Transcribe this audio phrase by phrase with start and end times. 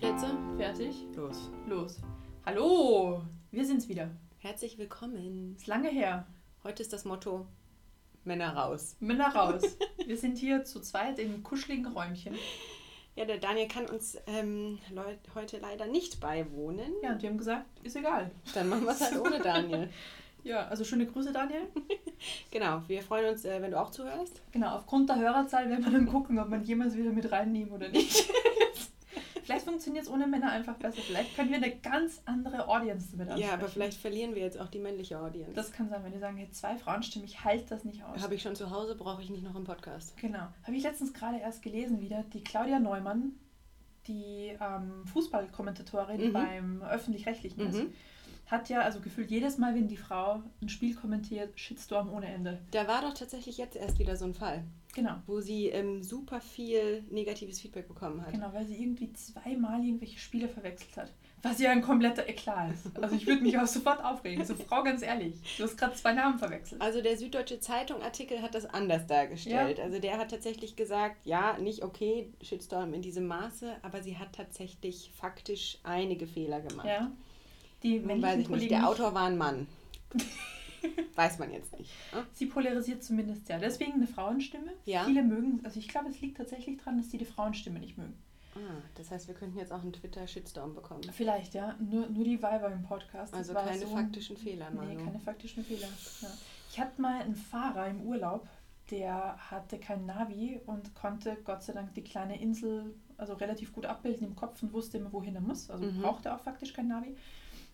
[0.00, 0.38] Stehplätze?
[0.56, 0.94] Fertig?
[1.14, 1.50] Los.
[1.66, 1.98] Los.
[2.46, 4.08] Hallo, wir sind's wieder.
[4.38, 5.54] Herzlich willkommen.
[5.58, 6.26] Ist lange her.
[6.64, 7.46] Heute ist das Motto
[8.24, 8.96] Männer raus.
[9.00, 9.76] Männer raus.
[10.06, 12.34] wir sind hier zu zweit in kuscheligen Räumchen.
[13.14, 14.78] Ja, der Daniel kann uns ähm,
[15.34, 16.92] heute leider nicht beiwohnen.
[17.02, 18.30] Ja, und wir haben gesagt, ist egal.
[18.54, 19.90] Dann machen wir es halt ohne Daniel.
[20.42, 21.68] Ja, also schöne Grüße, Daniel.
[22.50, 24.42] Genau, wir freuen uns, äh, wenn du auch zuhörst.
[24.52, 27.88] Genau, aufgrund der Hörerzahl werden wir dann gucken, ob man jemals wieder mit reinnehmen oder
[27.88, 28.30] nicht.
[29.70, 31.00] Funktioniert es ohne Männer einfach besser.
[31.00, 33.48] Vielleicht können wir eine ganz andere Audience damit ansprechen.
[33.48, 35.52] Ja, aber vielleicht verlieren wir jetzt auch die männliche Audience.
[35.54, 38.20] Das kann sein, wenn die sagen, hey, zwei Frauenstimmen, ich halte das nicht aus.
[38.22, 40.16] Habe ich schon zu Hause, brauche ich nicht noch im Podcast.
[40.16, 40.48] Genau.
[40.64, 42.24] Habe ich letztens gerade erst gelesen wieder.
[42.32, 43.32] Die Claudia Neumann,
[44.06, 46.32] die ähm, Fußballkommentatorin Mhm.
[46.32, 47.92] beim Öffentlich-Rechtlichen ist, Mhm.
[48.50, 52.58] Hat ja also gefühlt jedes Mal, wenn die Frau ein Spiel kommentiert, Shitstorm ohne Ende.
[52.72, 55.16] Da war doch tatsächlich jetzt erst wieder so ein Fall, Genau.
[55.26, 58.32] wo sie ähm, super viel negatives Feedback bekommen hat.
[58.32, 61.12] Genau, weil sie irgendwie zweimal irgendwelche Spiele verwechselt hat.
[61.42, 62.98] Was ja ein kompletter Eklat ist.
[63.02, 64.44] Also ich würde mich auch sofort aufregen.
[64.44, 66.82] So, Frau, ganz ehrlich, du hast gerade zwei Namen verwechselt.
[66.82, 69.80] Also der Süddeutsche Zeitung-Artikel hat das anders dargestellt.
[69.80, 74.34] Also der hat tatsächlich gesagt, ja, nicht okay, Shitstorm in diesem Maße, aber sie hat
[74.34, 76.86] tatsächlich faktisch einige Fehler gemacht.
[76.86, 77.10] Ja.
[77.82, 79.66] Die Nun männlichen weiß ich nicht, Kollegen der Autor war ein Mann.
[81.14, 81.92] weiß man jetzt nicht.
[82.14, 82.24] ne?
[82.32, 83.58] Sie polarisiert zumindest ja.
[83.58, 84.72] Deswegen eine Frauenstimme.
[84.84, 85.04] Ja.
[85.04, 88.14] Viele mögen, also ich glaube, es liegt tatsächlich daran, dass sie die Frauenstimme nicht mögen.
[88.56, 88.58] Ah,
[88.96, 91.02] das heißt, wir könnten jetzt auch einen Twitter-Shitstorm bekommen.
[91.12, 91.76] Vielleicht, ja.
[91.78, 93.32] Nur, nur die Weiber im Podcast.
[93.32, 95.04] Das Also keine so- faktischen Fehler, Nee, Manu.
[95.04, 95.86] keine faktischen Fehler.
[96.22, 96.28] Ja.
[96.70, 98.48] Ich hatte mal einen Fahrer im Urlaub,
[98.90, 103.86] der hatte kein Navi und konnte Gott sei Dank die kleine Insel also relativ gut
[103.86, 105.70] abbilden im Kopf und wusste immer, wohin er muss.
[105.70, 106.00] Also Mhm.
[106.00, 107.14] brauchte auch faktisch kein Navi.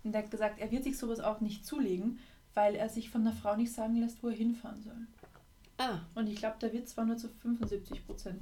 [0.07, 2.19] Und der hat gesagt, er wird sich sowas auch nicht zulegen,
[2.55, 5.07] weil er sich von der Frau nicht sagen lässt, wo er hinfahren soll.
[5.79, 8.41] Ah, Und ich glaube, der Witz war nur zu 75 Prozent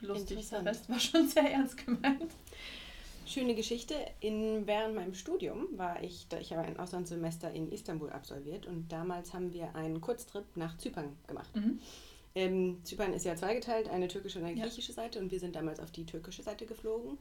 [0.00, 0.48] lustig.
[0.50, 0.64] Der.
[0.64, 2.30] Rest war schon sehr ernst gemeint.
[3.26, 3.94] schöne Geschichte.
[4.20, 9.34] In, während meinem Studium war ich, ich habe ein Auslandssemester in Istanbul absolviert und damals
[9.34, 11.54] haben wir einen Kurztrip nach Zypern gemacht.
[11.56, 11.80] Mhm.
[12.36, 14.66] Ähm, Zypern ist ja zweigeteilt, eine türkische und eine Ja.
[14.66, 17.18] griechische Seite und wir sind damals auf die türkische Seite geflogen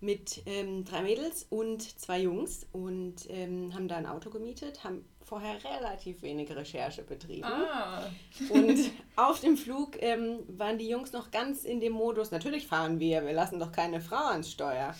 [0.00, 5.04] mit ähm, drei Mädels und zwei Jungs und ähm, haben da ein Auto gemietet, haben
[5.24, 7.44] vorher relativ wenig Recherche betrieben.
[7.44, 8.04] Ah.
[8.50, 8.78] Und
[9.16, 13.26] auf dem Flug ähm, waren die Jungs noch ganz in dem Modus, natürlich fahren wir,
[13.26, 14.94] wir lassen doch keine Frau ans Steuer.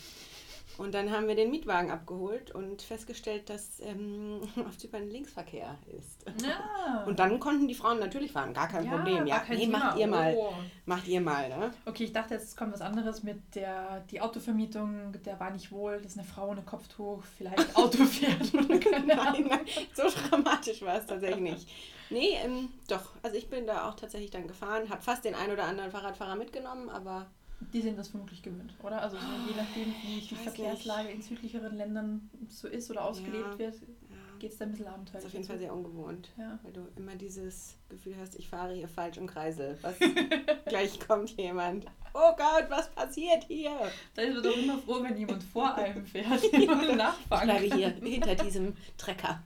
[0.79, 6.25] Und dann haben wir den Mietwagen abgeholt und festgestellt, dass ähm, auf Zypern Linksverkehr ist.
[6.47, 7.03] Ja.
[7.05, 9.27] Und dann konnten die Frauen natürlich fahren, gar kein Problem.
[9.27, 9.79] Ja, kein nee, Thema.
[9.79, 10.35] macht ihr mal.
[10.37, 10.53] Oh.
[10.87, 11.73] Macht ihr mal, ne?
[11.85, 16.01] Okay, ich dachte, jetzt kommt was anderes mit der die Autovermietung, der war nicht wohl,
[16.01, 19.61] dass eine Frau ohne Kopftuch vielleicht Auto fährt Nein, nein,
[19.95, 21.69] so dramatisch war es tatsächlich nicht.
[22.11, 23.15] Nee, ähm, doch.
[23.23, 26.37] Also ich bin da auch tatsächlich dann gefahren, habe fast den ein oder anderen Fahrradfahrer
[26.37, 27.27] mitgenommen, aber
[27.73, 29.03] Die sind das vermutlich gewöhnt, oder?
[29.03, 33.59] Also so je nachdem, wie die Verkehrslage in südlicheren Ländern so ist oder ausgelebt Ja.
[33.59, 35.25] wird, ja, geht es da ein bisschen das abenteuerlich.
[35.25, 36.29] ist auf jeden Fall sehr ungewohnt.
[36.39, 36.59] Ja.
[36.63, 39.77] Weil du immer dieses Gefühl hast, ich fahre hier falsch im Kreisel.
[39.83, 39.97] Was,
[40.67, 41.87] gleich kommt jemand.
[42.15, 43.73] Oh Gott, was passiert hier?
[44.15, 47.49] Da ist man doch immer froh, wenn jemand vor einem fährt, den man Ich nachfahren
[47.49, 49.43] bleibe hier hinter diesem Trecker.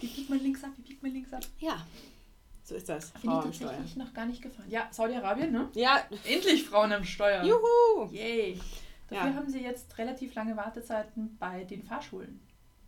[0.00, 1.42] Wie biegt man links ab, wie biegt man links ab?
[1.60, 1.86] Ja,
[2.72, 3.10] so ist das.
[3.12, 4.68] Bin Frau ich tatsächlich noch gar nicht gefahren.
[4.70, 5.68] Ja, Saudi-Arabien, ne?
[5.74, 7.44] Ja, Endlich Frauen am Steuer.
[7.44, 8.10] juhu!
[8.10, 8.58] Yay.
[9.10, 9.34] Dafür Ja.
[9.36, 12.40] haben sie jetzt relativ lange Wartezeiten bei den Fahrschulen.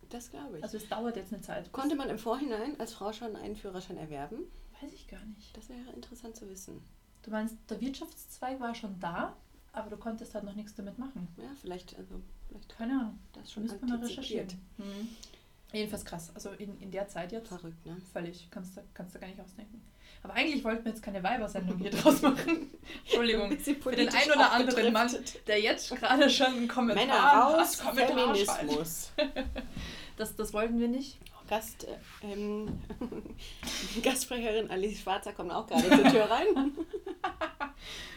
[0.09, 0.63] Das glaube ich.
[0.63, 1.71] Also es dauert jetzt eine Zeit.
[1.71, 4.39] Konnte man im Vorhinein als Frau schon einen Führerschein erwerben?
[4.81, 5.55] Weiß ich gar nicht.
[5.55, 6.81] Das wäre interessant zu wissen.
[7.23, 9.35] Du meinst, der Wirtschaftszweig war schon da,
[9.71, 11.27] aber du konntest halt noch nichts damit machen.
[11.37, 13.19] Ja, vielleicht, also, vielleicht Keine Ahnung.
[13.33, 14.47] das schon Müsste man recherchieren.
[14.77, 15.09] Mhm.
[15.75, 16.31] Jedenfalls krass.
[16.33, 17.97] Also in, in der Zeit jetzt Verrückt, ne?
[18.13, 18.47] völlig.
[18.49, 19.81] Kannst du, kannst du gar nicht ausdenken.
[20.23, 22.71] Aber eigentlich wollten wir jetzt keine Weibersendung hier draus machen.
[23.03, 23.51] Entschuldigung.
[23.59, 25.13] Für den politisch ein oder anderen Mann,
[25.47, 27.97] der jetzt gerade schon einen Kommentar Männer raus, schreibt.
[28.09, 29.11] Feminismus.
[30.17, 31.19] Das, das wollten wir nicht.
[31.47, 32.79] Gast, äh, ähm,
[34.01, 36.71] Gastsprecherin Alice Schwarzer kommt auch gerade zur Tür rein.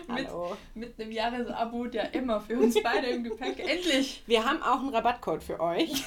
[0.09, 0.29] Mit-.
[0.75, 3.59] Mit einem Jahresabo der Emma für uns beide im Gepäck.
[3.59, 4.23] Endlich!
[4.27, 6.05] Wir haben auch einen Rabattcode für euch.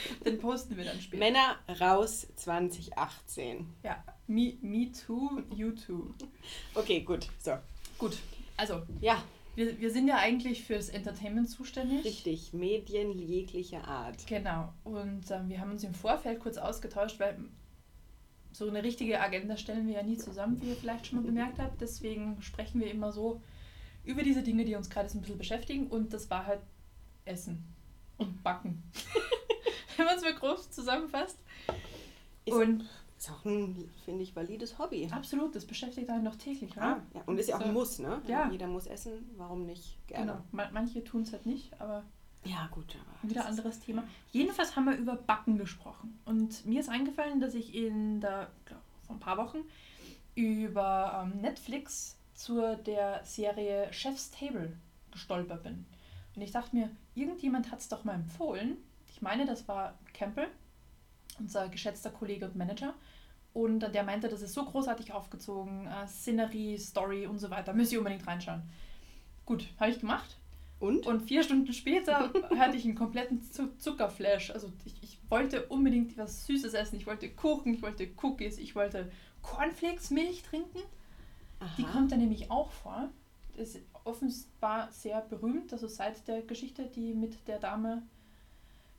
[0.24, 1.18] Den posten wir dann später.
[1.24, 3.66] Männer raus 2018.
[3.82, 6.14] Ja, me, me too, you too.
[6.74, 7.28] Okay, gut.
[7.38, 7.52] So.
[7.98, 8.16] Gut,
[8.56, 9.22] also Ja,
[9.56, 12.04] wir, wir sind ja eigentlich fürs Entertainment zuständig.
[12.04, 12.52] richtig.
[12.52, 14.24] Medien jeglicher Art.
[14.28, 14.72] Genau.
[14.84, 17.36] Und ähm, wir haben uns im Vorfeld kurz ausgetauscht, weil
[18.52, 21.58] so eine richtige Agenda stellen wir ja nie zusammen, wie ihr vielleicht schon mal bemerkt
[21.58, 21.80] habt.
[21.80, 23.40] Deswegen sprechen wir immer so
[24.04, 25.88] über diese Dinge, die uns gerade so ein bisschen beschäftigen.
[25.88, 26.60] Und das war halt
[27.24, 27.64] Essen
[28.16, 28.82] und Backen.
[29.98, 31.38] Wenn man es mal groß zusammenfasst.
[32.46, 35.06] Ist- und Ist auch ein, finde ich, valides Hobby.
[35.10, 36.82] absolut, das beschäftigt einen doch täglich, oder?
[36.96, 37.20] Ah, ja.
[37.26, 37.66] Und ist ja auch So.
[37.66, 38.22] ein Muss, ne?
[38.26, 38.48] Ja.
[38.50, 39.98] Jeder muss essen, warum nicht?
[40.06, 40.32] Gerne.
[40.32, 40.44] Genau.
[40.52, 42.04] Ma- Manche tun es halt nicht, aber
[42.44, 43.28] Ja, gut, aber.
[43.28, 44.04] Wieder anderes Thema.
[44.30, 46.18] Jedenfalls haben wir über Backen gesprochen.
[46.24, 49.58] Und mir ist eingefallen, dass ich in der, glaub, vor ein paar Wochen
[50.36, 54.72] über ähm, Netflix zu der Serie Chef's Table
[55.10, 55.84] gestolpert bin.
[56.36, 58.76] Und ich dachte mir, irgendjemand hat es doch mal empfohlen.
[59.18, 60.46] Ich meine, das war Campbell,
[61.40, 62.94] unser geschätzter Kollege und Manager.
[63.52, 67.72] Und der meinte, das ist so großartig aufgezogen, äh, Szenerie, Story und so weiter.
[67.72, 68.62] Müsst ihr unbedingt reinschauen.
[69.44, 70.36] Gut, habe ich gemacht.
[70.78, 71.08] Und?
[71.08, 73.42] Und vier Stunden später hatte ich einen kompletten
[73.80, 74.52] Zuckerflash.
[74.52, 76.94] Also ich, ich wollte unbedingt was Süßes essen.
[76.94, 79.10] Ich wollte Kuchen, ich wollte Cookies, ich wollte
[79.42, 80.78] Cornflakes-Milch trinken.
[81.58, 81.74] Aha.
[81.76, 83.08] Die kommt da nämlich auch vor.
[83.56, 88.04] Ist offenbar sehr berühmt, also seit der Geschichte, die mit der Dame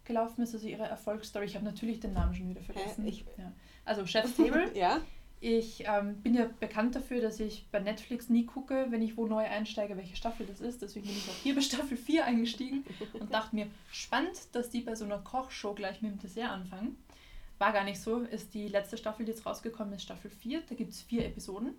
[0.10, 1.46] gelaufen ist, also ihre Erfolgsstory.
[1.46, 3.08] Ich habe natürlich den Namen schon wieder vergessen.
[3.08, 3.54] Ich, ja.
[3.86, 4.70] Also Chef's Table.
[4.76, 5.00] ja.
[5.40, 9.26] Ich ähm, bin ja bekannt dafür, dass ich bei Netflix nie gucke, wenn ich wo
[9.26, 10.82] neu einsteige, welche Staffel das ist.
[10.82, 12.84] Deswegen bin ich auch hier bei Staffel 4 eingestiegen
[13.14, 16.98] und dachte mir, spannend, dass die bei so einer Kochshow gleich mit dem Dessert anfangen.
[17.58, 20.64] War gar nicht so, ist die letzte Staffel, die jetzt rausgekommen ist, Staffel 4.
[20.68, 21.76] Da gibt es vier Episoden,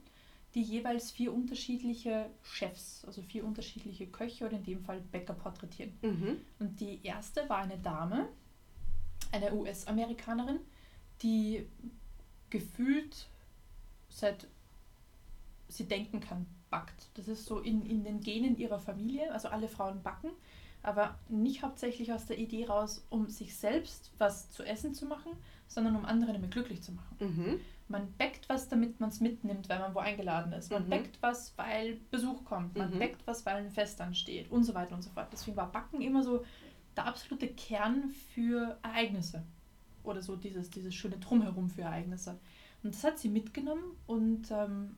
[0.55, 5.93] die jeweils vier unterschiedliche Chefs, also vier unterschiedliche Köche oder in dem Fall Bäcker porträtieren.
[6.03, 6.41] Mhm.
[6.59, 8.29] Und die erste war eine Dame,
[9.33, 10.59] eine US-Amerikanerin,
[11.23, 11.67] die
[12.51, 13.29] gefühlt
[14.09, 14.49] seit
[15.69, 17.09] sie denken kann, backt.
[17.15, 20.31] Das ist so in, in den Genen ihrer Familie, also alle Frauen backen,
[20.83, 25.33] aber nicht hauptsächlich aus der Idee raus, um sich selbst was zu essen zu machen,
[25.69, 27.17] sondern um andere damit glücklich zu machen.
[27.21, 27.61] Mhm.
[27.91, 30.71] Man backt was, damit man es mitnimmt, weil man wo eingeladen ist.
[30.71, 30.91] Man mhm.
[30.91, 32.77] backt was, weil Besuch kommt.
[32.77, 32.99] Man mhm.
[33.01, 35.29] backt was, weil ein Fest ansteht und so weiter und so fort.
[35.33, 36.45] Deswegen war Backen immer so
[36.97, 39.43] der absolute Kern für Ereignisse.
[40.05, 42.39] Oder so dieses, dieses schöne Drumherum für Ereignisse.
[42.83, 44.97] Und das hat sie mitgenommen und ähm,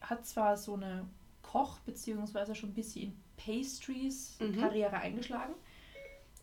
[0.00, 1.06] hat zwar so eine
[1.42, 5.02] Koch- beziehungsweise schon ein bisschen in Pastries-Karriere mhm.
[5.02, 5.54] eingeschlagen.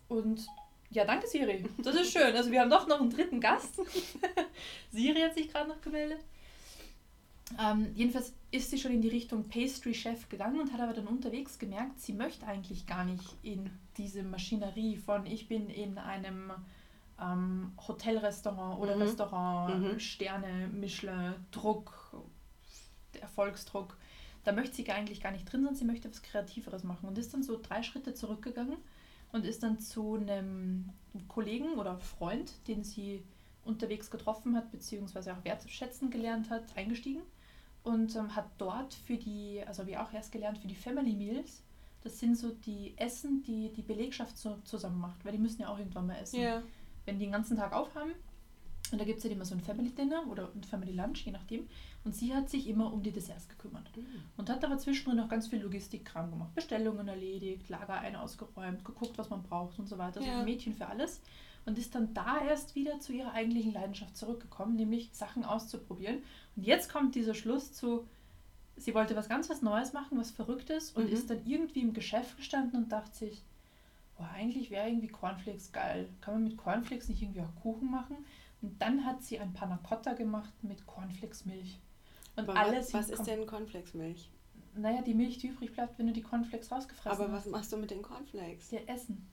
[0.08, 0.46] Und
[0.94, 1.64] ja, danke Siri.
[1.78, 2.34] Das ist schön.
[2.34, 3.74] Also wir haben doch noch einen dritten Gast.
[4.92, 6.20] Siri hat sich gerade noch gemeldet.
[7.60, 11.58] Ähm, jedenfalls ist sie schon in die Richtung Pastry-Chef gegangen und hat aber dann unterwegs
[11.58, 16.52] gemerkt, sie möchte eigentlich gar nicht in diese Maschinerie von ich bin in einem
[17.20, 19.02] ähm, Hotelrestaurant oder mhm.
[19.02, 20.00] Restaurant, mhm.
[20.00, 22.16] Sterne, Michelin, Druck,
[23.20, 23.96] Erfolgsdruck.
[24.44, 27.34] Da möchte sie eigentlich gar nicht drin sein, sie möchte was Kreativeres machen und ist
[27.34, 28.76] dann so drei Schritte zurückgegangen
[29.34, 30.90] und ist dann zu einem
[31.28, 33.22] Kollegen oder Freund, den sie
[33.64, 37.22] unterwegs getroffen hat, beziehungsweise auch wertschätzen gelernt hat, eingestiegen
[37.82, 41.12] und ähm, hat dort für die, also habe ich auch erst gelernt, für die Family
[41.12, 41.62] Meals,
[42.02, 45.68] das sind so die Essen, die die Belegschaft so zusammen macht, weil die müssen ja
[45.68, 46.40] auch irgendwann mal essen.
[46.40, 46.62] Ja
[47.04, 48.12] wenn die den ganzen Tag aufhaben.
[48.92, 51.32] Und da gibt es ja immer so ein Family Dinner oder ein Family Lunch, je
[51.32, 51.66] nachdem.
[52.04, 53.96] Und sie hat sich immer um die Desserts gekümmert.
[53.96, 54.22] Mhm.
[54.36, 56.54] Und hat aber zwischendrin noch ganz viel Logistikkram gemacht.
[56.54, 60.20] Bestellungen erledigt, Lager ein ausgeräumt, geguckt, was man braucht und so weiter.
[60.20, 60.40] Ja.
[60.40, 61.20] ein Mädchen für alles.
[61.66, 66.22] Und ist dann da erst wieder zu ihrer eigentlichen Leidenschaft zurückgekommen, nämlich Sachen auszuprobieren.
[66.56, 68.06] Und jetzt kommt dieser Schluss zu,
[68.76, 71.12] sie wollte was ganz was Neues machen, was Verrücktes und mhm.
[71.12, 73.42] ist dann irgendwie im Geschäft gestanden und dachte sich,
[74.18, 76.08] boah, eigentlich wäre irgendwie Cornflakes geil.
[76.20, 78.16] Kann man mit Cornflakes nicht irgendwie auch Kuchen machen?
[78.64, 81.78] Und dann hat sie ein Panna Cotta gemacht mit Cornflakes-Milch.
[82.34, 84.30] Und Aber alles was, was ist denn Cornflakes-Milch?
[84.74, 87.20] Naja, die Milch, die übrig bleibt, wenn du die Cornflakes rausgefressen hast.
[87.20, 88.70] Aber was machst du mit den Cornflakes?
[88.70, 89.28] Ja, essen.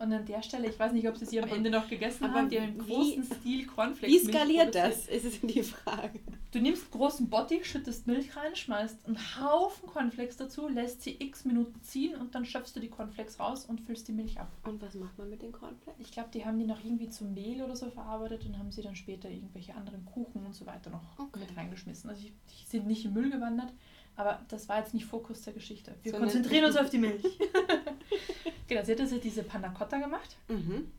[0.00, 2.34] Und an der Stelle, ich weiß nicht, ob sie sie am Ende noch gegessen aber
[2.36, 4.10] haben, die haben im großen Stil Cornflakes.
[4.10, 6.20] Wie skaliert das, ist es die Frage.
[6.52, 11.16] Du nimmst einen großen Bottich, schüttest Milch rein, schmeißt einen Haufen Cornflakes dazu, lässt sie
[11.20, 14.50] x Minuten ziehen und dann schöpfst du die Cornflakes raus und füllst die Milch ab.
[14.64, 16.00] Und was macht man mit den Cornflakes?
[16.00, 18.80] Ich glaube, die haben die noch irgendwie zum Mehl oder so verarbeitet und haben sie
[18.80, 21.40] dann später irgendwelche anderen Kuchen und so weiter noch okay.
[21.40, 22.08] mit reingeschmissen.
[22.08, 23.74] Also die sind nicht im Müll gewandert,
[24.20, 25.94] aber das war jetzt nicht Fokus der Geschichte.
[26.02, 27.24] Wir so konzentrieren uns auf die Milch.
[28.70, 30.36] Genau, sie hat also diese Panna Cotta gemacht.
[30.46, 30.92] Mhm.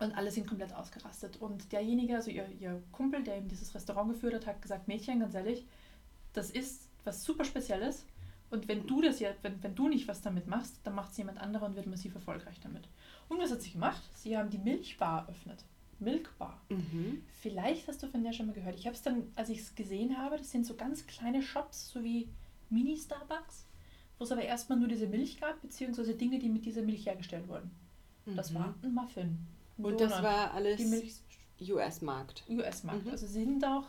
[0.00, 1.36] Und alle sind komplett ausgerastet.
[1.36, 5.20] Und derjenige, also ihr, ihr Kumpel, der eben dieses Restaurant geführt hat, hat gesagt, Mädchen,
[5.20, 5.64] ganz ehrlich,
[6.32, 8.04] das ist was super Spezielles.
[8.50, 11.18] Und wenn du das ja, wenn, wenn du nicht was damit machst, dann macht es
[11.18, 12.88] jemand anderer und wird massiv erfolgreich damit.
[13.28, 14.02] Und was hat sie gemacht?
[14.16, 15.64] Sie haben die Milchbar eröffnet.
[16.00, 16.60] Milkbar.
[16.70, 17.22] Mhm.
[17.40, 18.80] Vielleicht hast du von der schon mal gehört.
[18.80, 21.88] Ich habe es dann, als ich es gesehen habe, das sind so ganz kleine Shops,
[21.90, 22.28] so wie
[22.72, 23.66] Mini-Starbucks
[24.22, 27.48] wo es aber erstmal nur diese Milch gab, beziehungsweise Dinge, die mit dieser Milch hergestellt
[27.48, 27.72] wurden.
[28.24, 28.36] Mhm.
[28.36, 29.36] Das war ein Muffin.
[29.76, 30.80] Und Donut, das war alles
[31.60, 32.44] US-Markt.
[32.48, 33.04] US-Markt.
[33.04, 33.10] Mhm.
[33.10, 33.86] Also sind auch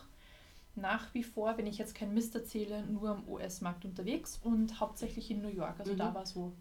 [0.74, 5.30] nach wie vor, wenn ich jetzt kein Mist erzähle, nur am US-Markt unterwegs und hauptsächlich
[5.30, 5.78] in New York.
[5.78, 5.98] Also mhm.
[5.98, 6.52] da war so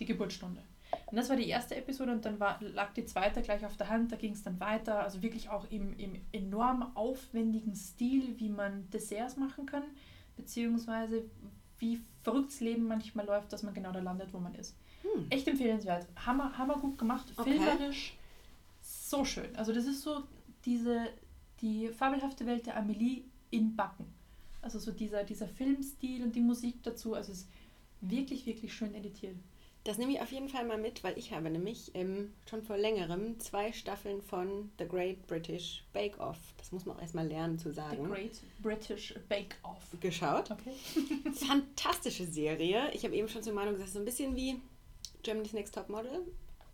[0.00, 0.62] die Geburtsstunde.
[1.06, 3.90] Und das war die erste Episode und dann war, lag die zweite gleich auf der
[3.90, 5.04] Hand, da ging es dann weiter.
[5.04, 9.84] Also wirklich auch im, im enorm aufwendigen Stil, wie man Desserts machen kann,
[10.36, 11.24] beziehungsweise
[11.78, 14.74] wie verrücktes Leben manchmal läuft, dass man genau da landet, wo man ist.
[15.02, 15.26] Hm.
[15.30, 16.06] Echt empfehlenswert.
[16.24, 17.26] Hammer, hammer gut gemacht.
[17.36, 17.52] Okay.
[17.52, 18.14] Filmerisch
[18.84, 19.54] so schön.
[19.56, 20.24] Also das ist so
[20.64, 21.08] diese,
[21.60, 24.06] die fabelhafte Welt der Amelie in Backen.
[24.62, 27.14] Also so dieser, dieser Filmstil und die Musik dazu.
[27.14, 27.48] Also es ist
[28.00, 29.36] wirklich, wirklich schön editiert.
[29.84, 32.78] Das nehme ich auf jeden Fall mal mit, weil ich habe nämlich ähm, schon vor
[32.78, 37.58] längerem zwei Staffeln von The Great British Bake Off, das muss man auch erstmal lernen
[37.58, 39.82] zu The sagen, Great British Bake Off.
[40.00, 40.50] geschaut.
[40.50, 40.72] Okay.
[41.34, 42.90] Fantastische Serie.
[42.94, 44.58] Ich habe eben schon zur Meinung gesagt, so ein bisschen wie
[45.22, 46.20] Germany's Next Top Model,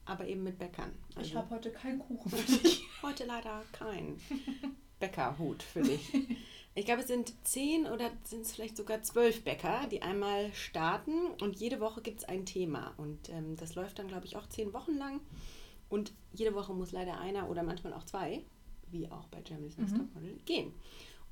[0.04, 0.92] aber eben mit Bäckern.
[1.10, 2.84] Ich Also habe heute keinen Kuchen für dich.
[3.02, 4.20] heute leider kein
[5.00, 6.12] Bäckerhut für dich.
[6.74, 11.26] Ich glaube, es sind zehn oder sind es vielleicht sogar zwölf Bäcker, die einmal starten
[11.42, 12.94] und jede Woche gibt es ein Thema.
[12.96, 15.20] Und ähm, das läuft dann, glaube ich, auch zehn Wochen lang.
[15.88, 18.44] Und jede Woche muss leider einer oder manchmal auch zwei,
[18.92, 20.08] wie auch bei Germany's Next Mhm.
[20.14, 20.72] Model, gehen.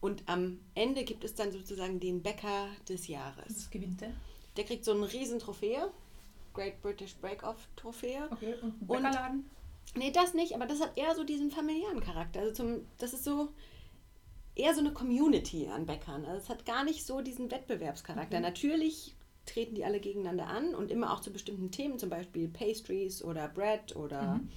[0.00, 3.46] Und am Ende gibt es dann sozusagen den Bäcker des Jahres.
[3.46, 4.12] Das gewinnt der.
[4.56, 5.90] Der kriegt so eine riesen Trophäe,
[6.52, 8.28] Great British Break-Off Trophäe.
[8.32, 8.54] Okay.
[8.60, 9.50] Und ein Und- Bäckerladen.
[9.94, 12.40] Nee, das nicht, aber das hat eher so diesen familiären Charakter.
[12.40, 13.48] Also zum, das ist so
[14.58, 16.24] eher so eine Community an Bäckern.
[16.26, 18.36] Also es hat gar nicht so diesen Wettbewerbscharakter.
[18.38, 18.42] Mhm.
[18.42, 19.14] Natürlich
[19.46, 23.48] treten die alle gegeneinander an und immer auch zu bestimmten Themen, zum Beispiel Pastries oder
[23.48, 24.48] Bread oder Mhm.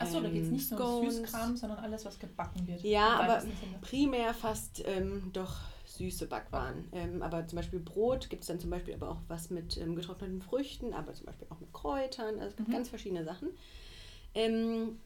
[0.00, 1.10] Achso, da geht es ähm, nicht nur um.
[1.10, 2.84] Süßkram, sondern alles, was gebacken wird.
[2.84, 3.42] Ja, aber
[3.80, 6.84] primär fast ähm, doch süße Backwaren.
[6.92, 9.96] Ähm, aber zum Beispiel Brot gibt es dann zum Beispiel aber auch was mit ähm,
[9.96, 12.34] getrockneten Früchten, aber zum Beispiel auch mit Kräutern.
[12.36, 12.72] Also es gibt Mhm.
[12.72, 13.48] ganz verschiedene Sachen.
[14.34, 15.00] Ähm,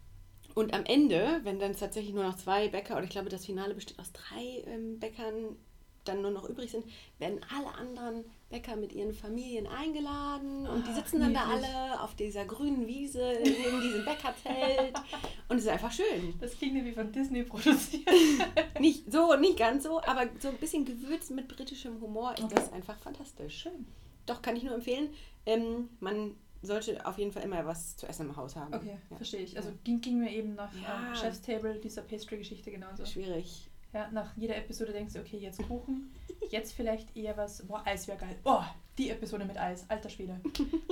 [0.54, 3.74] und am Ende, wenn dann tatsächlich nur noch zwei Bäcker, oder ich glaube, das Finale
[3.74, 5.56] besteht aus drei ähm, Bäckern,
[6.04, 6.84] dann nur noch übrig sind,
[7.20, 12.00] werden alle anderen Bäcker mit ihren Familien eingeladen und die Ach, sitzen dann da alle
[12.02, 14.94] auf dieser grünen Wiese neben diesem Bäckerzelt
[15.48, 16.34] und es ist einfach schön.
[16.40, 18.08] Das klingt wie von Disney produziert.
[18.80, 22.54] Nicht so, nicht ganz so, aber so ein bisschen gewürzt mit britischem Humor ist Okay.
[22.56, 23.58] das einfach fantastisch.
[23.60, 23.86] Schön.
[24.26, 25.10] Doch, kann ich nur empfehlen.
[25.46, 28.72] Ähm, man sollte auf jeden Fall immer was zu essen im Haus haben.
[28.74, 29.16] Okay, Ja.
[29.16, 29.56] verstehe ich.
[29.56, 31.08] Also ging, ging mir eben nach Ja.
[31.08, 33.04] ähm, Chef's Table, dieser Pastry-Geschichte genauso.
[33.04, 33.68] Schwierig.
[33.92, 36.10] Ja, nach jeder Episode denkst du, okay, jetzt Kuchen,
[36.50, 38.36] jetzt vielleicht eher was, boah, Eis wäre geil.
[38.44, 38.62] Oh,
[38.96, 40.40] die Episode mit Eis, alter Schwede.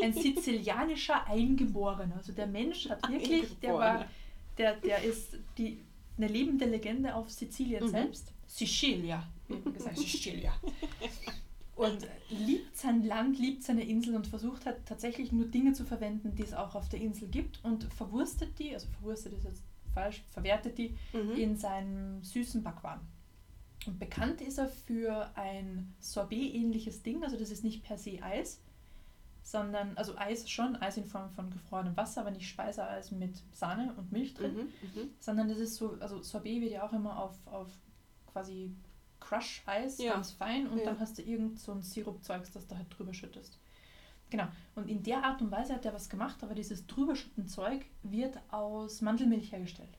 [0.02, 2.16] Ein sizilianischer Eingeborener.
[2.16, 4.04] Also der Mensch hat wirklich, der war,
[4.58, 5.80] der, der ist die,
[6.18, 7.88] eine lebende Legende auf Sizilien Mhm.
[7.88, 8.32] selbst.
[8.46, 10.52] Sicilia, wie gesagt, Sicilia.
[11.80, 16.34] Und liebt sein Land, liebt seine Insel und versucht hat tatsächlich nur Dinge zu verwenden,
[16.34, 19.62] die es auch auf der Insel gibt und verwurstet die, also verwurstet ist jetzt
[19.94, 21.32] falsch, verwertet die Mhm.
[21.36, 23.00] in seinem süßen Backwaren.
[23.86, 28.60] Und bekannt ist er für ein Sorbet-ähnliches Ding, also das ist nicht per se Eis,
[29.42, 33.94] sondern, also Eis schon, Eis in Form von gefrorenem Wasser, aber nicht Speiseeis mit Sahne
[33.96, 34.60] und Milch drin, Mhm.
[35.02, 35.08] Mhm.
[35.18, 37.68] sondern das ist so, also Sorbet wird ja auch immer auf, auf
[38.30, 38.70] quasi
[39.20, 40.14] Crush-Eis, Ja.
[40.14, 40.84] ganz fein, und Ja.
[40.86, 43.58] dann hast du irgend so ein Sirupzeugs, das du halt drüber schüttest.
[44.30, 44.46] Genau.
[44.76, 48.38] Und in der Art und Weise hat er was gemacht, aber dieses drüberschütten Zeug wird
[48.50, 49.90] aus Mandelmilch hergestellt.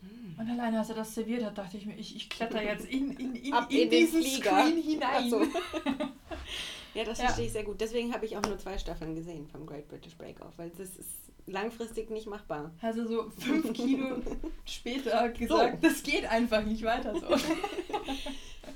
[0.00, 0.36] Mhm.
[0.38, 3.12] Und alleine, als er das serviert hat, dachte ich mir, ich, ich kletter jetzt in,
[3.12, 4.50] in, in, in, in diesen Flieger.
[4.66, 5.30] Screen hinein.
[5.30, 5.42] So.
[6.94, 7.24] ja, das Ja.
[7.26, 7.80] verstehe ich sehr gut.
[7.80, 10.96] Deswegen habe ich auch nur zwei Staffeln gesehen vom Great British Break Off, weil das
[10.96, 12.70] ist langfristig nicht machbar.
[12.80, 14.20] Also so fünf Kilo
[14.64, 17.26] später gesagt, das geht einfach nicht weiter so.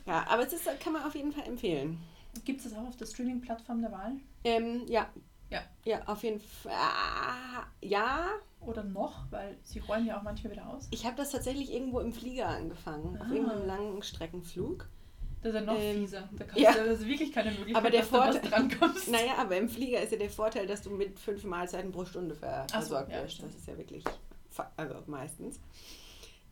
[0.06, 1.98] Ja, aber es ist, kann man auf jeden Fall empfehlen.
[2.44, 4.12] Gibt es das auch auf der Streaming-Plattform der Wahl?
[4.44, 5.08] Ähm, ja.
[5.50, 5.62] Ja.
[5.84, 6.72] Ja, auf jeden Fall.
[6.72, 8.28] Ah, ja,
[8.60, 9.24] Oder noch?
[9.30, 10.86] Weil sie räumen ja auch manchmal wieder aus.
[10.92, 13.32] ich habe das tatsächlich irgendwo im Flieger angefangen, auf Ah.
[13.32, 14.88] irgendeinem langen Streckenflug.
[15.52, 16.28] Das ist ja noch Ähm, fieser.
[16.32, 16.72] Da kannst ja.
[16.72, 19.08] du, das ist wirklich keine Möglichkeit, Aber der dass du Vorteil- drankommst.
[19.12, 22.34] Naja, aber im Flieger ist ja der Vorteil, dass du mit fünf Mahlzeiten pro Stunde
[22.34, 22.40] so,
[22.72, 23.34] versorgt ja, wirst.
[23.34, 23.52] stimmt.
[23.52, 24.04] Das ist ja wirklich,
[24.76, 25.60] also meistens.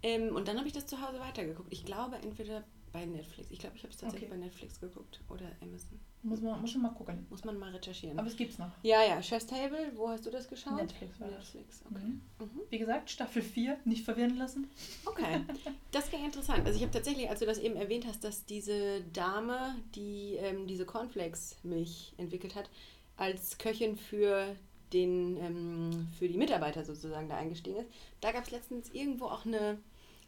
[0.03, 1.73] Ähm, und dann habe ich das zu Hause weitergeguckt.
[1.73, 2.63] Ich glaube entweder
[2.95, 3.51] bei Netflix.
[3.51, 4.39] Ich glaube, ich habe es tatsächlich Okay.
[4.39, 5.99] bei Netflix geguckt oder Amazon.
[6.23, 7.27] Muss man, muss man mal gucken.
[7.29, 8.19] Muss man mal recherchieren.
[8.19, 8.71] Aber es gibt's noch.
[8.83, 10.77] ja, ja, Chef's Table, wo hast du das geschaut?
[10.77, 11.19] Netflix.
[11.19, 12.03] Netflix, okay.
[12.05, 12.21] Mhm.
[12.39, 12.61] Mhm.
[12.71, 14.71] Wie gesagt, Staffel 4, nicht verwirren lassen.
[15.05, 15.41] Okay,
[15.91, 16.61] das ging interessant.
[16.65, 20.67] Also ich habe tatsächlich, als du das eben erwähnt hast, dass diese Dame, die ähm,
[20.67, 22.71] diese Cornflakes-Milch entwickelt hat,
[23.17, 24.57] als Köchin für
[24.93, 27.89] den ähm, für die Mitarbeiter sozusagen da eingestiegen ist.
[28.21, 29.79] Da gab es letztens irgendwo auch eine,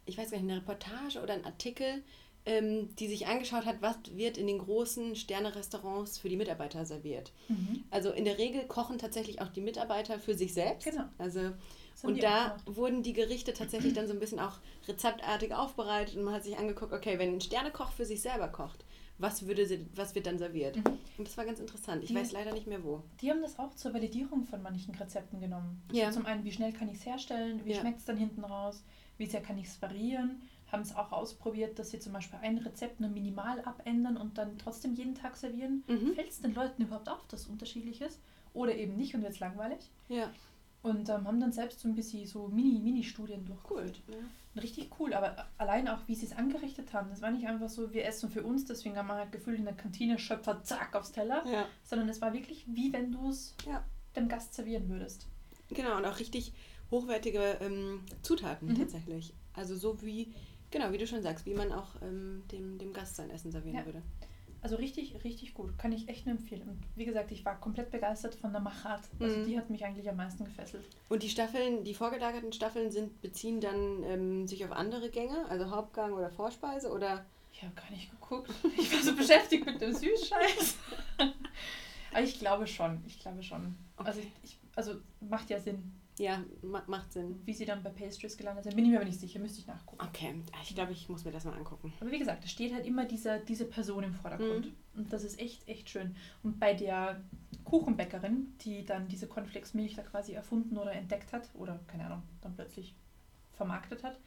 [0.07, 2.03] ich weiß gar nicht, eine Reportage oder ein Artikel,
[2.47, 7.33] ähm, die sich angeschaut hat, was wird in den großen Sterne-Restaurants für die Mitarbeiter serviert.
[7.91, 10.85] Also in der Regel kochen tatsächlich auch die Mitarbeiter für sich selbst.
[10.89, 11.05] Genau.
[11.19, 11.41] Also
[12.03, 16.35] und da wurden die Gerichte tatsächlich dann so ein bisschen auch rezeptartig aufbereitet und man
[16.35, 18.85] hat sich angeguckt, okay, wenn ein Sternekoch für sich selber kocht,
[19.19, 20.77] was, würde sie, was wird dann serviert?
[20.77, 20.85] Mhm.
[21.17, 22.03] Und das war ganz interessant.
[22.05, 23.03] Ich Die- weiß leider nicht mehr wo.
[23.23, 25.83] Die haben das auch zur Validierung von manchen Rezepten genommen.
[25.91, 26.07] Ja.
[26.09, 27.81] Also zum einen, wie schnell kann ich es herstellen, wie Ja.
[27.81, 28.85] schmeckt es dann hinten raus,
[29.17, 30.43] wie sehr kann ich es variieren.
[30.73, 34.59] Haben es auch ausprobiert, dass sie zum Beispiel ein Rezept nur minimal abändern und dann
[34.59, 35.85] trotzdem jeden Tag servieren.
[35.87, 36.15] Mhm.
[36.15, 38.19] Fällt es den Leuten überhaupt auf, dass es unterschiedlich ist?
[38.55, 39.91] oder eben nicht und wird es langweilig.
[40.09, 40.31] Ja.
[40.83, 44.01] Und ähm, haben dann selbst so ein bisschen so Mini- Mini-Studien durchgeholt.
[44.09, 44.63] Ja.
[44.63, 47.11] Richtig cool, aber allein auch, wie sie es angerichtet haben.
[47.11, 49.67] Das war nicht einfach so, wir essen für uns, deswegen haben wir halt gefühlt in
[49.67, 51.45] der Kantine Schöpfer, zack, aufs Teller.
[51.47, 51.67] ja.
[51.85, 53.85] Sondern es war wirklich wie wenn du es Ja.
[54.17, 55.27] dem Gast servieren würdest.
[55.69, 56.55] Genau, und auch richtig
[56.91, 58.77] hochwertige ähm, Zutaten Mhm.
[58.77, 59.35] tatsächlich.
[59.53, 60.33] Also so wie,
[60.77, 63.77] genau, wie du schon sagst, wie man auch ähm, dem, dem Gast sein Essen servieren
[63.79, 63.87] Ja.
[63.87, 64.03] würde.
[64.63, 65.79] Also richtig, richtig gut.
[65.79, 66.69] Kann ich echt nur empfehlen.
[66.69, 69.03] Und wie gesagt, ich war komplett begeistert von der Machat.
[69.21, 69.45] Also Mhm.
[69.45, 70.85] die hat mich eigentlich am meisten gefesselt.
[71.09, 75.71] Und die Staffeln, die vorgelagerten Staffeln sind, beziehen dann ähm, sich auf andere Gänge, also
[75.71, 78.51] Hauptgang oder Vorspeise oder Ich habe gar nicht geguckt.
[78.79, 80.77] Ich war so beschäftigt mit dem Süßscheiß.
[82.13, 83.03] Aber ich glaube schon.
[83.07, 83.77] Ich glaube schon.
[83.97, 84.29] Also, Okay.
[84.43, 87.41] ich, also macht ja Sinn, ja, ma macht Sinn.
[87.45, 88.75] wie sie dann bei Pastries gelandet sind.
[88.75, 90.03] Bin ich mir aber nicht sicher, müsste ich nachgucken.
[90.07, 91.93] Okay, ich glaube, ich muss mir das mal angucken.
[92.01, 94.73] Aber wie gesagt, es steht halt immer diese, diese Person im Vordergrund.
[94.95, 96.17] Und das ist echt, echt schön.
[96.43, 97.23] Und bei der
[97.65, 102.55] Kuchenbäckerin, die dann diese Cornflakes-Milch da quasi erfunden oder entdeckt hat, oder keine Ahnung, dann
[102.55, 102.95] plötzlich
[103.53, 104.19] vermarktet hat,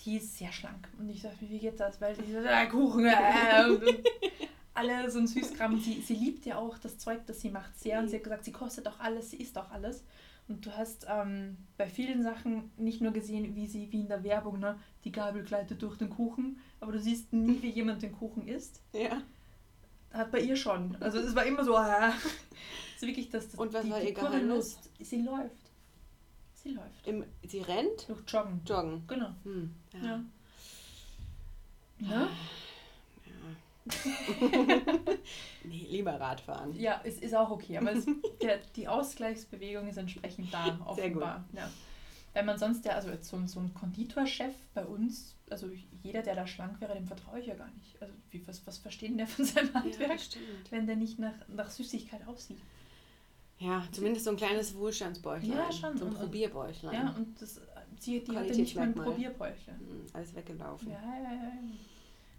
[0.00, 0.88] die ist sehr schlank.
[0.98, 2.00] Und ich dachte mir, wie geht das?
[2.00, 3.82] Weil die so, ah, Kuchen, äh, und
[4.74, 5.74] alle so ein Süßkram.
[5.74, 8.00] Und sie, sie liebt ja auch das Zeug, das sie macht sehr.
[8.00, 10.04] Und sie hat gesagt, sie kostet auch alles, sie isst auch alles.
[10.52, 14.22] Und du hast ähm, bei vielen Sachen nicht nur gesehen, wie sie, wie in der
[14.22, 18.12] Werbung, ne, die Gabel gleitet durch den Kuchen, aber du siehst nie, wie jemand den
[18.12, 18.82] Kuchen isst.
[18.92, 19.22] Ja.
[20.12, 20.94] Hat bei ihr schon.
[21.00, 22.10] Also es war immer so, ah.
[22.10, 24.78] Es ist wirklich das, das Und was die, war die ihr Geheimnis?
[25.00, 25.70] Sie läuft.
[26.52, 27.06] Sie läuft.
[27.06, 28.06] Im, sie rennt?
[28.08, 28.60] Durch Joggen.
[28.66, 29.04] Joggen.
[29.06, 29.30] Genau.
[29.44, 30.20] Hm, ja.
[31.98, 32.18] Ja.
[32.18, 32.28] Ne?
[35.64, 36.74] Nee, lieber Radfahren.
[36.78, 38.06] Ja, es ist auch okay, aber es,
[38.42, 41.44] der, die Ausgleichsbewegung ist entsprechend da, offenbar.
[41.52, 41.70] Ja.
[42.34, 45.68] Weil man sonst ja, also jetzt so, ein- so ein Konditorchef bei uns, also
[46.02, 48.00] jeder, der da schlank wäre, dem vertraue ich ja gar nicht.
[48.00, 50.70] Also wie, was, was versteht denn der von seinem Ja, Handwerk, stimmt.
[50.70, 52.58] wenn der nicht nach, nach Süßigkeit aussieht?
[53.58, 55.56] Ja, zumindest so ein kleines Wohlstandsbäuchlein.
[55.56, 55.96] Ja, schon.
[55.96, 56.94] So ein Probierbäuchlein.
[56.94, 57.60] Ja, und das,
[58.00, 58.94] sie, die hatte nicht mal ein.
[58.94, 59.78] Probierbäuchlein.
[59.78, 60.90] Hm, Alles weggelaufen.
[60.90, 61.52] Ja, ja, ja.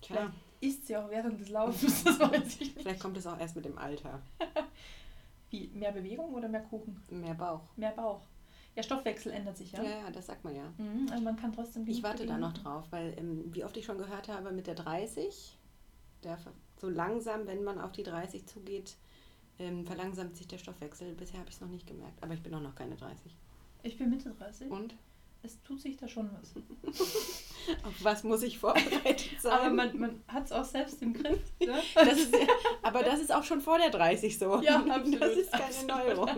[0.02, 2.82] Tja, Isst sie auch während des Laufens, das weiß ich nicht.
[2.82, 4.22] vielleicht kommt es auch erst mit dem Alter.
[5.50, 7.00] Wie, mehr Bewegung oder mehr Kuchen?
[7.10, 7.62] Mehr Bauch.
[7.76, 8.22] Mehr Bauch.
[8.76, 9.90] Ja, Stoffwechsel ändert sich, Ja, ja.
[10.06, 10.64] ja, das sagt man ja.
[10.78, 12.40] Mhm, also man kann trotzdem Ich warte da bewegen.
[12.42, 15.58] noch drauf, weil ähm, wie oft ich schon gehört habe, mit der 30,
[16.24, 16.38] der
[16.78, 18.96] so langsam, wenn man auf die 30 zugeht,
[19.60, 21.14] ähm, verlangsamt sich der Stoffwechsel.
[21.14, 23.36] Bisher habe ich es noch nicht gemerkt, aber ich bin auch noch keine 30.
[23.84, 24.72] Ich bin Mitte 30.
[24.72, 24.96] Und
[25.44, 26.54] Es tut sich da schon was.
[27.84, 29.52] auf was muss ich vorbereitet sein?
[29.52, 31.40] Aber man, man hat es auch selbst im Griff.
[31.60, 31.82] Ne?
[31.96, 32.36] das ist,
[32.82, 34.62] aber das ist auch schon vor der 30 so.
[34.62, 35.88] Ja, absolut, Das ist keine absolut.
[35.96, 36.30] Neuerung.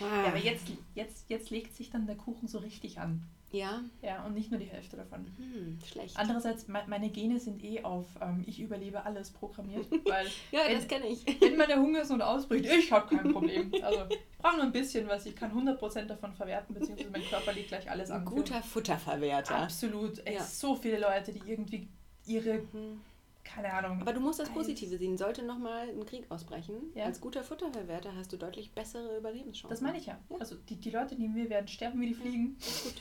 [0.00, 0.28] Ja, Ah.
[0.28, 3.22] aber jetzt, jetzt, jetzt legt sich dann der Kuchen so richtig an.
[3.52, 5.26] Ja, Ja, und nicht nur die Hälfte davon.
[5.36, 6.16] hm, schlecht.
[6.16, 10.74] Andererseits, me- meine Gene sind eh auf ähm, ich überlebe alles programmiert, weil ja, wenn-
[10.76, 11.24] das kenne ich.
[11.40, 13.72] wenn meine Hungersnot ausbricht, ich habe kein Problem.
[13.80, 17.52] Also ich brauche nur ein bisschen was, ich kann 100% davon verwerten, beziehungsweise mein Körper
[17.52, 18.24] legt gleich alles an.
[18.24, 19.54] guter Futterverwerter.
[19.56, 20.18] Absolut.
[20.26, 20.42] Ey, Ja.
[20.42, 21.86] so viele Leute, die irgendwie
[22.26, 23.00] ihre, Hm.
[23.44, 24.00] Keine Ahnung.
[24.00, 24.48] Aber du musst das.
[24.50, 25.16] Positive sehen.
[25.16, 27.04] Sollte nochmal ein Krieg ausbrechen, Ja.
[27.04, 29.70] als guter Futterverwerter hast du deutlich bessere Überlebenschancen.
[29.70, 30.18] Das meine ich ja.
[30.30, 30.36] Ja.
[30.38, 32.56] Also die, die Leute neben mir werden sterben wie die Fliegen.
[32.82, 32.94] Gut.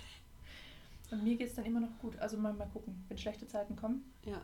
[1.11, 2.17] Und mir geht es dann immer noch gut.
[2.19, 4.11] Also mal, mal gucken, wenn schlechte Zeiten kommen.
[4.25, 4.41] Ja.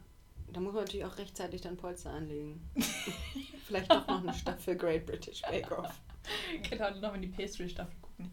[0.52, 2.60] Da muss man natürlich auch rechtzeitig dann Polster anlegen.
[3.68, 6.00] Vielleicht doch noch eine Staffel Great British Bake Off.
[6.70, 8.32] Genau, noch in die Pastry-Staffel gucken.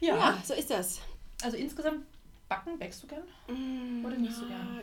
[0.00, 1.02] Ja, so ist das.
[1.42, 2.06] Also insgesamt
[2.48, 4.04] backen, backst du gern?
[4.04, 4.81] Oder nicht so ja, gern?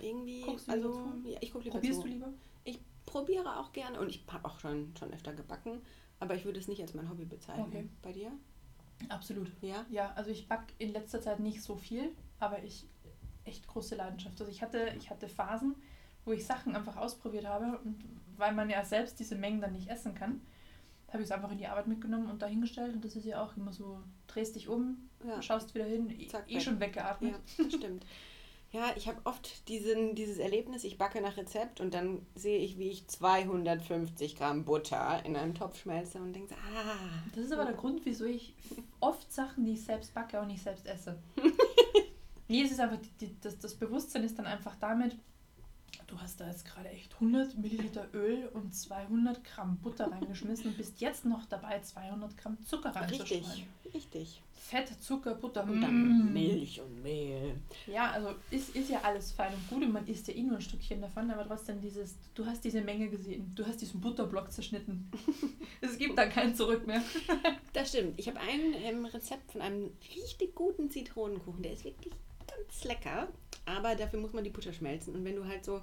[0.52, 1.30] Guckst du lieber also, zu?
[1.30, 2.08] ja, ich gucke lieber Probierst zu.
[2.08, 2.34] du lieber?
[2.64, 5.82] Ich probiere auch gerne und ich habe auch schon, schon öfter gebacken,
[6.20, 7.66] aber ich würde es nicht als mein Hobby bezeichnen.
[7.68, 7.90] Okay.
[8.02, 8.32] Bei dir?
[9.08, 9.52] Absolut.
[9.62, 9.86] Ja?
[9.90, 12.86] Ja, also ich back in letzter Zeit nicht so viel, aber ich
[13.46, 14.40] echt große Leidenschaft.
[14.40, 15.76] Also ich hatte, ich hatte Phasen,
[16.26, 18.04] wo ich Sachen einfach ausprobiert habe und
[18.38, 20.42] weil man ja selbst diese Mengen dann nicht essen kann,
[21.08, 23.56] habe ich es einfach in die Arbeit mitgenommen und dahingestellt und das ist ja auch
[23.58, 25.42] immer so, drehst dich um, Ja.
[25.42, 26.62] schaust wieder hin, eh- Zack, eh weg.
[26.62, 27.32] schon weggeatmet.
[27.32, 28.06] Ja, das stimmt.
[28.72, 32.78] Ja, ich habe oft diesen, dieses Erlebnis, ich backe nach Rezept und dann sehe ich,
[32.78, 37.24] wie ich 250 Gramm Butter in einem Topf schmelze und denke, ah.
[37.34, 38.54] Das ist aber der Grund, wieso ich
[39.00, 41.18] oft Sachen, die ich selbst backe, auch nicht selbst esse.
[42.48, 45.18] nee, es ist einfach, die, die, das, das Bewusstsein ist dann einfach damit,
[46.10, 50.78] du hast da jetzt gerade echt 100 Milliliter Öl und 200 Gramm Butter reingeschmissen und
[50.78, 53.44] bist jetzt noch dabei, 200 Gramm Zucker reinzustreuen.
[53.44, 54.42] Richtig, richtig.
[54.54, 56.34] Fett, Zucker, Butter, Und dann mm.
[56.34, 57.56] Milch und Mehl.
[57.88, 60.58] Ja, also ist, ist ja alles fein und gut und man isst ja eh nur
[60.58, 64.52] ein Stückchen davon, aber trotzdem dieses, du hast diese Menge gesehen, du hast diesen Butterblock
[64.52, 65.10] zerschnitten.
[65.82, 67.02] es gibt dann kein Zurück mehr.
[67.74, 68.20] Das stimmt.
[68.20, 71.64] Ich habe ein ähm, Rezept von einem richtig guten Zitronenkuchen.
[71.64, 72.14] Der ist wirklich
[72.62, 73.28] ganz lecker.
[73.66, 75.16] Aber dafür muss man die Butter schmelzen.
[75.16, 75.82] Und wenn du halt so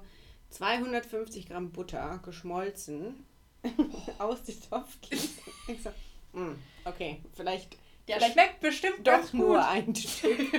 [0.49, 3.25] 250 Gramm Butter geschmolzen
[4.17, 5.91] aus dem Topf gießt, denkst du,
[6.37, 10.39] Mm, okay, vielleicht Der Vielleicht schmeckt bestimmt doch nur ein Stück.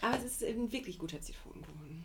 [0.00, 2.04] Aber es ist ein wirklich guter Zitronenkuchen.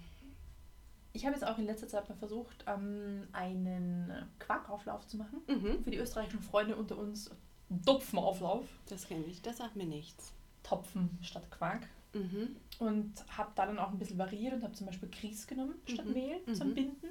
[1.13, 5.41] Ich habe jetzt auch in letzter Zeit mal versucht, ähm, einen Quarkauflauf zu machen.
[5.47, 5.84] Mhm.
[5.84, 7.32] Für die österreichischen Freunde unter uns
[7.69, 8.65] einen Topfenauflauf.
[8.88, 10.34] Das kenne ich, das sagt mir nichts.
[10.63, 11.88] Topfen statt Quark.
[12.13, 12.55] Mhm.
[12.79, 16.05] Und habe da dann auch ein bisschen variiert und habe zum Beispiel Grieß genommen statt
[16.05, 16.75] Mhm, Mehl zum mhm.
[16.75, 17.07] Binden.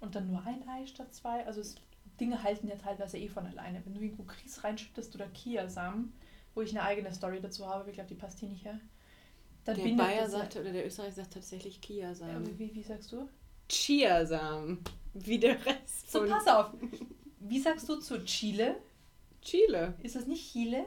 [0.00, 1.44] Und dann nur ein Ei statt zwei.
[1.46, 1.76] Also es,
[2.20, 3.82] Dinge halten ja teilweise eh von alleine.
[3.84, 6.12] Wenn du irgendwo Grieß reinschüttest oder Kiasamen,
[6.54, 8.78] wo ich eine eigene Story dazu habe, aber ich glaube, die passt hier nicht her.
[9.64, 12.58] Dann Der bindet Bayer sagt, oder der Österreicher sagt tatsächlich Ja, Chiasamen.
[12.58, 13.28] wie, wie sagst du?
[13.68, 14.78] Chiasamen.
[15.14, 16.70] Wie der Rest So, pass auf.
[17.40, 18.76] Wie sagst du zu Chile?
[19.42, 19.94] Chile.
[20.02, 20.84] Ist das nicht Chile?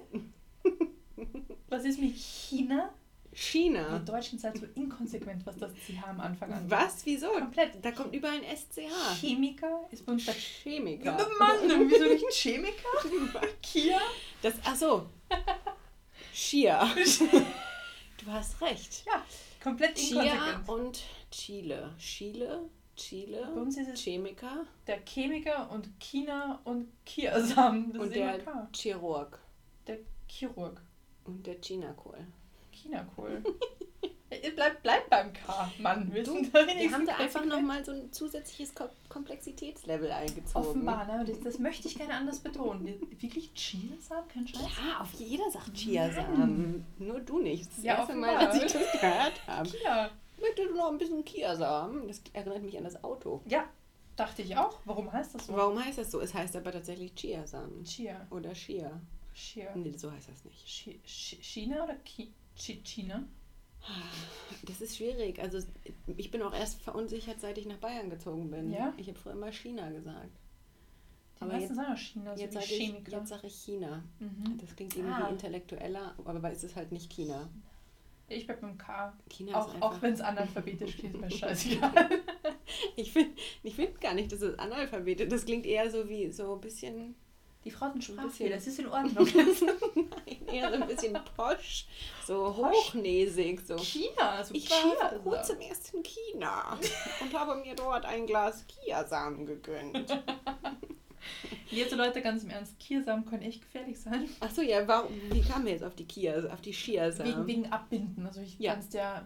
[1.69, 2.93] Was ist mit China?
[3.39, 3.99] China.
[3.99, 6.69] Die Deutschen sind so inkonsequent, was das CH am Anfang angeht.
[6.69, 7.05] Was?
[7.05, 7.29] Wieso?
[7.29, 7.83] Komplett.
[7.83, 9.19] Da kommt überall ein SCH.
[9.21, 11.17] Chemiker ist bei uns der Chemiker.
[11.17, 12.89] Ja, Mann, wieso nicht Chemiker?
[13.61, 13.99] Kia?
[14.41, 15.05] Das, ach so.
[16.33, 16.85] Chia.
[18.23, 19.05] Du hast recht.
[19.05, 19.23] Ja,
[19.63, 21.93] komplett Chia und Chile.
[21.97, 27.93] Chile, Chile, Bei uns ist es Chemiker der Chemiker und China und Kiasamen.
[27.93, 28.39] Das und der.
[28.73, 29.39] Chirurg
[29.87, 30.81] Der Chirurg.
[31.23, 32.17] und der Chinakohl.
[32.81, 33.43] Chinakohl.
[34.31, 36.13] Ja, bleib, bleib beim K, Mann.
[36.13, 40.67] Wir, Du, Wir haben da einfach nochmal so ein zusätzliches Ko Komplexitätslevel eingezogen.
[40.67, 41.25] Offenbar, ne?
[41.25, 42.85] Das, das möchte ich gerne anders betonen.
[43.19, 44.27] Wirklich Chiasamen?
[44.29, 44.61] Kein Scheiß?
[44.61, 46.85] Ja, auf jeder sagt Chiasamen.
[46.99, 47.69] Nur du nicht.
[47.75, 48.53] Das Ja, erste Mal, offenbar.
[48.53, 49.69] als ich das gehört habe.
[49.69, 50.09] Kia.
[50.39, 52.07] Möchtest du noch ein bisschen Chiasamen?
[52.07, 53.41] Das erinnert mich an das Auto.
[53.47, 53.65] Ja,
[54.15, 54.79] dachte ich auch.
[54.85, 55.53] Warum heißt das so?
[55.55, 56.21] Warum heißt das so?
[56.21, 57.83] Es heißt aber tatsächlich Chiasamen.
[57.83, 58.25] Chia.
[58.29, 58.91] Oder Chia.
[59.33, 59.75] Chia.
[59.75, 60.65] Nee, so heißt das nicht.
[60.65, 63.23] Chi- Chi- China oder Ki China?
[64.63, 65.39] Das ist schwierig.
[65.39, 65.59] Also
[66.17, 68.71] ich bin auch erst verunsichert, seit ich nach Bayern gezogen bin.
[68.71, 68.93] Ja?
[68.97, 70.29] Ich habe früher immer China gesagt.
[71.37, 73.11] Die Aber meisten jetzt- sagen auch China, so Jetzt sage ich, Chemiker.
[73.13, 74.03] jetzt sag ich China.
[74.19, 74.57] mhm.
[74.59, 75.29] Das klingt irgendwie Ah.
[75.29, 77.49] intellektueller, aber es ist halt nicht China.
[78.27, 79.17] Ich bleib beim K.
[79.29, 82.09] China ist Auch, auch wenn es analphabetisch klingt, ist mir scheißegal.
[82.95, 83.31] Ich finde
[83.63, 85.27] ich find gar nicht, dass es Analphabete.
[85.27, 87.15] Das klingt eher so wie so ein bisschen.
[87.69, 89.27] Die Frau hat Ein Sprachfehler, das ist in Ordnung.
[89.35, 91.85] Nein, eher so ein bisschen posch.
[92.25, 93.59] So hochnäsig.
[93.63, 93.77] So.
[93.77, 95.23] China, so Ich Chia war vor sagt.
[95.23, 96.79] kurzem erst in China
[97.21, 100.19] und habe mir dort ein Glas Chiasamen gegönnt.
[101.69, 104.27] Jetzt Leute, ganz im Ernst, Kiersamen können echt gefährlich sein.
[104.39, 107.45] Achso, ja, warum, wie kamen wir jetzt auf die Kia, auf die Chiasamen?
[107.45, 108.25] Wegen, wegen Abbinden.
[108.25, 108.73] Also ich Ja.
[108.73, 109.23] kannst ja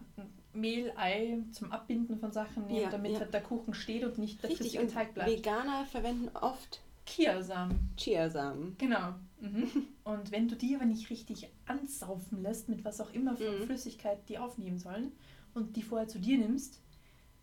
[0.52, 3.20] Mehl, Ei zum Abbinden von Sachen nehmen, Ja, damit ja.
[3.20, 5.30] halt der Kuchen steht und nicht der Richtig, Teig bleibt.
[5.30, 7.90] Veganer verwenden oft Kiersamen.
[7.96, 8.76] Chiasamen.
[8.78, 9.14] Genau.
[9.40, 9.70] Mhm.
[10.04, 13.64] Und wenn du die aber nicht richtig ansaufen lässt, mit was auch immer für Mhm.
[13.64, 15.12] Flüssigkeit die aufnehmen sollen,
[15.54, 16.80] und die vorher zu dir nimmst,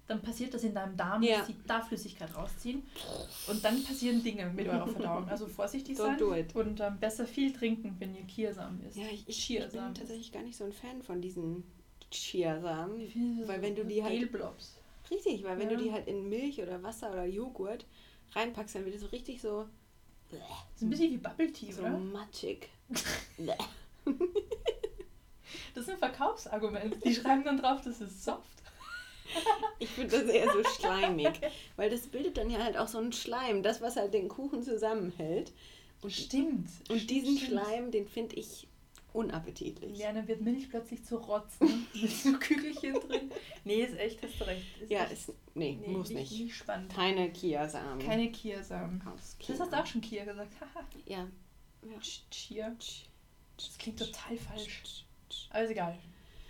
[0.08, 1.38] dann passiert das in deinem Darm, Ja.
[1.38, 2.84] dass sie da Flüssigkeit rausziehen.
[3.48, 5.30] Und dann passieren Dinge mit eurer Verdauung.
[5.30, 6.20] Also vorsichtig sein.
[6.54, 8.98] Und ähm, besser viel trinken, wenn ihr Kiersamen isst.
[8.98, 9.94] Ja, ich, ich, ich bin Chiasamen.
[9.94, 11.64] tatsächlich gar nicht so ein Fan von diesen
[12.12, 13.48] Chiasamen.
[13.48, 14.76] Weil wenn du die halt- Gelblobs.
[15.10, 15.78] Richtig, weil wenn Ja.
[15.78, 17.86] du die halt in Milch oder Wasser oder Joghurt
[18.34, 19.66] reinpackst, dann wird es so richtig so,
[20.30, 20.40] Das
[20.76, 21.92] ist ein bisschen wie Bubble Tea, so oder?
[21.98, 22.70] matschig.
[25.74, 26.98] Das ist ein Verkaufsargument.
[27.06, 28.48] Die schreiben dann drauf, das ist soft.
[29.80, 31.40] Ich finde das eher so schleimig,
[31.78, 34.64] weil das bildet dann ja halt auch so einen Schleim, das, was halt den Kuchen
[34.64, 35.54] zusammenhält.
[36.02, 36.70] Und, Stimmt.
[36.90, 37.62] und Stimmt, diesen stimmt.
[37.62, 38.68] Schleim, den finde ich
[39.14, 39.98] unappetitlich.
[39.98, 41.88] Lernen wird Milch plötzlich zu rotzen.
[41.94, 43.32] Mit so Kügelchen drin.
[43.64, 44.66] Nee, ist echt, hast du recht.
[44.82, 46.56] Ist Ja, echt, ist, nee, nee, muss nicht, nicht.
[46.56, 46.92] spannend.
[46.94, 48.00] Keine Chiasamen.
[48.06, 49.02] Keine Kiersamen.
[49.08, 49.60] aus Das China.
[49.60, 50.52] hast du auch schon Kier gesagt.
[51.06, 51.28] Ja.
[51.84, 51.98] ja.
[52.00, 52.76] Ch- Chier.
[52.80, 53.06] Ch-
[53.58, 54.82] Das klingt total falsch.
[54.84, 55.98] ch- ch- Aber ist egal.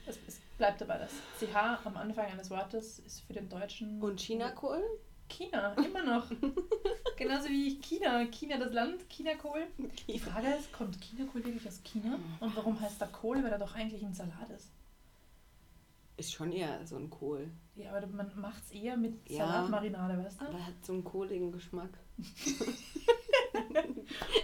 [0.05, 0.97] Es, es bleibt dabei.
[0.97, 4.01] Das CH am Anfang eines Wortes ist für den Deutschen.
[4.01, 4.83] Und Chinakohl?
[5.31, 6.25] China, immer noch.
[7.17, 8.25] Genauso wie China.
[8.25, 9.67] China das Land, Chinakohl.
[10.07, 12.19] Die Frage ist, kommt Chinakohl wirklich aus China?
[12.39, 14.69] Und warum heißt da Kohl, weil er doch eigentlich ein Salat ist?
[16.17, 17.49] Ist schon eher so ein Kohl.
[17.75, 19.47] Ja, aber man macht es eher mit Ja.
[19.47, 20.45] Salatmarinade, weißt du?
[20.45, 21.91] Aber hat so einen kohligen Geschmack.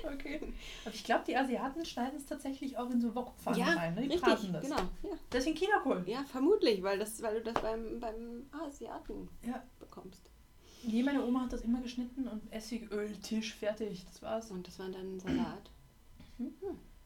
[0.04, 0.54] Okay.
[0.86, 3.96] Aber ich glaube, die Asiaten schneiden es tatsächlich auch in so Wokpfannen ja, rein.
[3.96, 4.02] Ne?
[4.04, 4.64] Die richtig, braten das.
[4.64, 4.78] genau.
[5.04, 5.10] Ja.
[5.32, 6.04] Deswegen Chinakohl.
[6.08, 9.62] ja, vermutlich, weil, das, weil du das beim, beim Asiaten Ja.
[9.80, 10.30] bekommst.
[10.84, 14.06] Nee, meine Oma hat das immer geschnitten und Essigöl, Tisch, fertig.
[14.06, 14.52] Das war's.
[14.52, 15.70] Und das war dann Salat.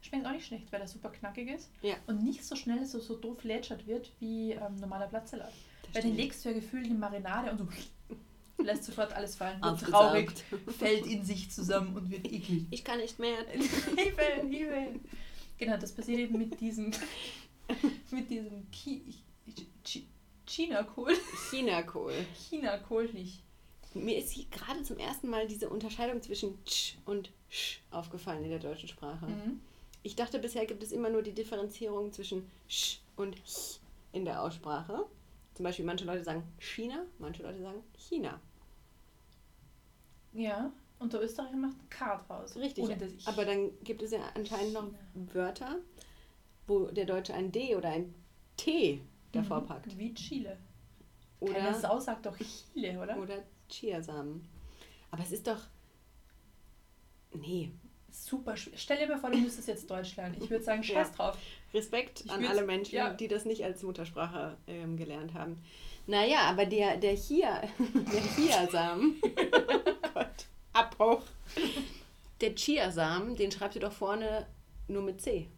[0.00, 1.70] Schmeckt auch nicht schlecht, weil das super knackig ist.
[1.82, 1.94] Ja.
[2.06, 5.52] Und nicht so schnell so, so doof lätschert wird wie ähm, normaler Blattsalat.
[5.82, 6.16] Das Weil den stimmt.
[6.16, 7.68] legst du ja gefühlt in Marinade und so
[8.62, 9.60] lässt sofort alles fallen.
[9.62, 9.92] Wird Aufgesaugt.
[9.92, 10.30] traurig,
[10.78, 12.66] fällt in sich zusammen und wird eklig.
[12.70, 13.36] Ich kann nicht mehr.
[13.48, 15.00] Hilfe, Hilfe.
[15.58, 16.90] Genau, das passiert eben mit diesem,
[18.10, 19.02] mit diesem Ki
[19.84, 20.06] Chi-
[20.46, 21.14] Chinakohl.
[21.50, 22.12] Chinakohl.
[22.48, 23.40] Chinakohl nicht.
[23.94, 28.58] Mir ist gerade zum ersten Mal diese Unterscheidung zwischen tsch und sch aufgefallen in der
[28.58, 29.26] deutschen Sprache.
[29.26, 29.60] Mhm.
[30.02, 33.78] Ich dachte, bisher gibt es immer nur die Differenzierung zwischen sch und ch
[34.12, 35.04] in der Aussprache.
[35.54, 38.40] Zum Beispiel manche Leute sagen China, manche Leute sagen China.
[40.32, 42.56] Ja, und der Österreicher macht ein K draus.
[42.56, 42.84] Richtig.
[43.26, 45.34] Aber dann gibt es ja anscheinend noch China.
[45.34, 45.76] Wörter,
[46.66, 48.14] wo der Deutsche ein D oder ein
[48.56, 49.00] T
[49.32, 49.66] davor Mhm.
[49.66, 49.98] packt.
[49.98, 50.56] Wie Chile.
[51.40, 53.18] Oder, Sau sagt doch Chile, oder?
[53.18, 53.42] oder
[53.72, 54.46] Chiasamen.
[55.10, 55.60] Aber es ist doch.
[57.34, 57.70] Nee.
[58.10, 58.74] Super schwer.
[58.76, 60.36] Stell dir mal vor, du müsstest jetzt Deutsch lernen.
[60.40, 61.14] Ich würde sagen, scheiß Ja.
[61.14, 61.38] drauf.
[61.72, 63.12] Respekt Ich an alle Menschen, ja.
[63.14, 65.58] die das nicht als Muttersprache ähm, gelernt haben.
[66.06, 67.62] Naja, aber der, der hier,
[68.12, 69.28] der Chiasamen, oh
[70.14, 71.22] Gott, Abbruch.
[72.40, 74.46] Der Chiasamen, den schreibst du doch vorne
[74.88, 75.48] nur mit C.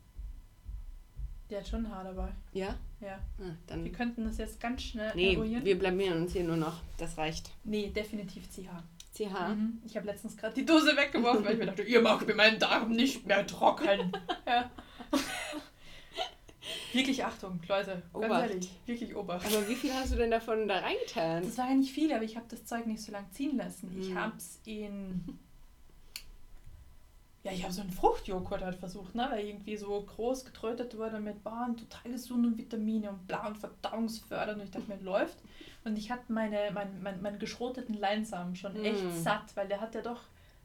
[1.50, 2.28] Der hat schon ein Haar dabei.
[2.52, 2.78] Ja?
[3.04, 3.18] Ja.
[3.38, 3.92] Ah, Wir dann.
[3.92, 5.64] könnten das jetzt ganz schnell Nee, eruieren.
[5.64, 6.80] wir blamieren uns hier nur noch.
[6.98, 7.50] Das reicht.
[7.64, 8.70] Nee, definitiv CH.
[9.14, 9.48] CH.
[9.54, 9.80] Mhm.
[9.84, 12.58] Ich habe letztens gerade die Dose weggeworfen, weil ich mir dachte, ihr macht mir meinen
[12.58, 14.12] Darm nicht mehr trocken.
[14.46, 14.70] ja.
[16.92, 18.02] Wirklich Achtung, Leute.
[18.12, 18.50] Ganz Obacht.
[18.50, 19.46] ehrlich, wirklich Obacht.
[19.46, 21.42] Aber wie viel hast du denn davon da reingetan?
[21.44, 23.94] Das war ja nicht viel, aber ich habe das Zeug nicht so lang ziehen lassen.
[24.00, 24.18] Ich Hm.
[24.18, 25.38] habe es in.
[27.44, 29.28] Ja, ich habe so einen Fruchtjoghurt halt versucht, ne?
[29.30, 33.58] weil irgendwie so groß getrötet wurde mit Bahn, total gesund und Vitamine und bla und
[33.58, 34.60] verdauungsfördernd.
[34.60, 35.36] Und ich dachte mir, läuft.
[35.84, 39.22] Und ich hatte meine, mein, mein, meinen geschroteten Leinsamen schon echt Hm.
[39.22, 40.22] satt, weil der hat ja doch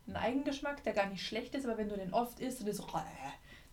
[0.07, 2.77] einen Eigengeschmack, der gar nicht schlecht ist, aber wenn du den oft isst und ist
[2.77, 2.87] so,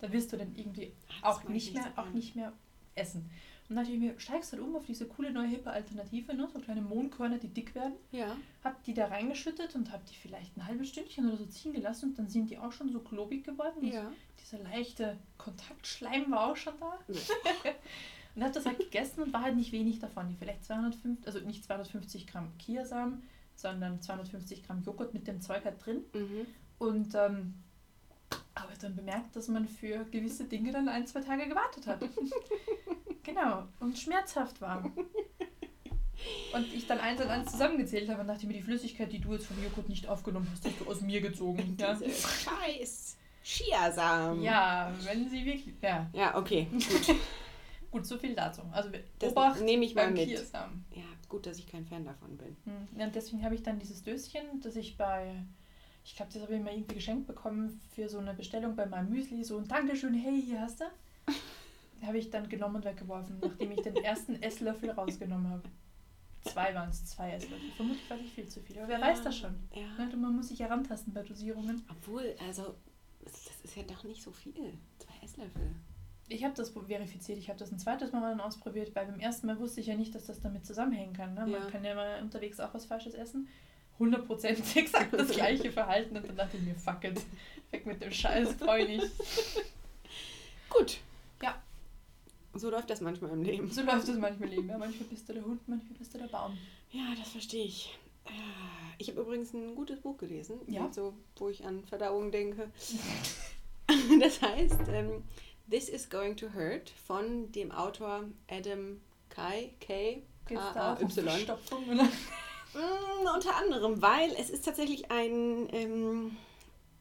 [0.00, 0.92] dann wirst du den irgendwie
[1.22, 2.52] auch nicht ich mehr, auch nicht mehr
[2.96, 3.30] essen.
[3.68, 6.48] Und dann dachte ich mir, steigst halt um auf diese coole neue hippe Alternative, ne?
[6.52, 7.94] so kleine Mohnkörner, die dick werden.
[8.12, 8.36] Ja.
[8.62, 12.10] Hab die da reingeschüttet und hab die vielleicht ein halbes Stündchen oder so ziehen gelassen
[12.10, 13.84] und dann sind die auch schon so klobig geworden.
[13.84, 14.12] Ja.
[14.40, 16.96] Dieser leichte Kontaktschleim war auch schon da.
[18.36, 20.28] und hab das halt gegessen und war halt nicht wenig davon.
[20.28, 23.24] Die vielleicht 250, also nicht 250 Gramm Kiasamen,
[23.56, 26.04] sondern 250 Gramm Joghurt mit dem Zeug halt drin.
[26.14, 26.46] Mhm.
[26.78, 27.54] Und ähm,
[28.54, 32.00] habe dann bemerkt, dass man für gewisse Dinge dann ein, zwei Tage gewartet hat.
[33.26, 33.64] genau.
[33.80, 34.84] Und schmerzhaft war.
[36.54, 39.34] Und ich dann eins und eins zusammengezählt habe und dachte mir, die Flüssigkeit, die du
[39.34, 41.76] jetzt vom Joghurt nicht aufgenommen hast, hast du aus mir gezogen.
[41.80, 44.42] Ja, Diese scheiß Chiasamen.
[44.42, 45.74] ja wenn sie wirklich.
[45.82, 46.66] Ja, Ja, okay.
[47.90, 48.62] gut, so viel dazu.
[48.72, 50.26] Also Das Obacht nehme ich mal mit.
[50.28, 50.84] Kiasamen.
[50.94, 52.56] Ja, gut, dass ich kein Fan davon bin.
[52.64, 55.34] Hm, Ja, und deswegen habe ich dann dieses Döschen, das ich bei,
[56.04, 59.10] ich glaube, das habe ich mal irgendwie geschenkt bekommen für so eine Bestellung bei meinem
[59.10, 59.44] Müsli.
[59.44, 60.84] So ein Dankeschön, hey, hier hast du.
[62.02, 65.62] Habe ich dann genommen und weggeworfen, nachdem ich den ersten Esslöffel rausgenommen habe.
[66.44, 67.70] Zwei waren es, zwei Esslöffel.
[67.76, 69.54] Vermutlich war ich viel zu viel, aber wer weiß das schon.
[69.74, 70.04] Ja.
[70.04, 71.84] Ne, Man muss sich herantasten bei Dosierungen.
[71.90, 72.74] Obwohl, also,
[73.24, 74.52] das ist ja doch nicht so viel.
[74.98, 75.74] Zwei Esslöffel.
[76.28, 79.46] Ich habe das verifiziert, ich habe das ein zweites Mal dann ausprobiert, weil beim ersten
[79.46, 81.34] Mal wusste ich ja nicht, dass das damit zusammenhängen kann.
[81.34, 81.40] Ne?
[81.40, 81.70] Man Ja.
[81.70, 83.48] kann ja mal unterwegs auch was Falsches essen.
[83.98, 87.20] 100% exakt das gleiche Verhalten und dann dachte ich mir, fuck it,
[87.70, 89.06] weg mit dem Scheiß, freu nicht.
[90.70, 90.98] Gut.
[92.58, 93.70] So läuft das manchmal im Leben.
[93.70, 94.68] So läuft es manchmal im Leben.
[94.68, 94.78] Ja?
[94.78, 96.56] Manchmal bist du der Hund, manchmal bist du der Baum.
[96.90, 97.96] Ja, das verstehe ich.
[98.24, 98.30] Ah,
[98.98, 100.90] Ich habe übrigens ein gutes Buch gelesen, Ja?
[100.92, 102.70] so, wo ich an Verdauung denke.
[104.20, 105.22] Das heißt, ähm,
[105.70, 110.22] This is Going to Hurt von dem Autor Adam Kai, K.
[110.46, 111.88] Verstopfung?
[111.88, 112.04] Oder?
[112.04, 116.36] Mm, unter anderem, weil es ist tatsächlich ein, ähm,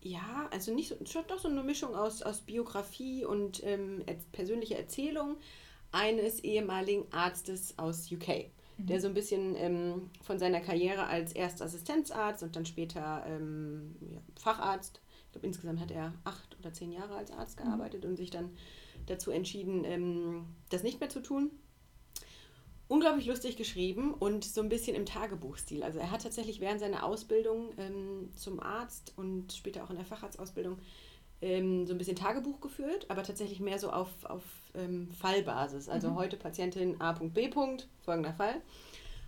[0.06, 4.16] ja, also nicht so, schon doch so eine Mischung aus, aus Biografie und ähm, er
[4.32, 5.38] persönlicher Erzählung
[5.92, 11.64] eines ehemaligen Arztes aus UK, der so ein bisschen ähm, von seiner Karriere als erst
[11.64, 16.92] Assistenzarzt und dann später ähm, ja, Facharzt, ich glaube insgesamt hat er acht oder zehn
[16.92, 18.52] Jahre als Arzt gearbeitet und sich dann
[19.08, 21.50] dazu entschieden, ähm, das nicht mehr zu tun
[22.88, 25.84] unglaublich lustig geschrieben und so ein bisschen im Tagebuchstil.
[25.84, 30.06] Also er hat tatsächlich während seiner Ausbildung ähm, zum Arzt und später auch in der
[30.06, 30.78] Facharztausbildung
[31.42, 34.44] ähm, so ein bisschen Tagebuch geführt, aber tatsächlich mehr so auf, auf
[34.76, 35.90] ähm, Fallbasis.
[35.90, 36.16] Also Mhm.
[36.16, 37.50] heute Patientin A.B.
[38.04, 38.62] folgender Fall.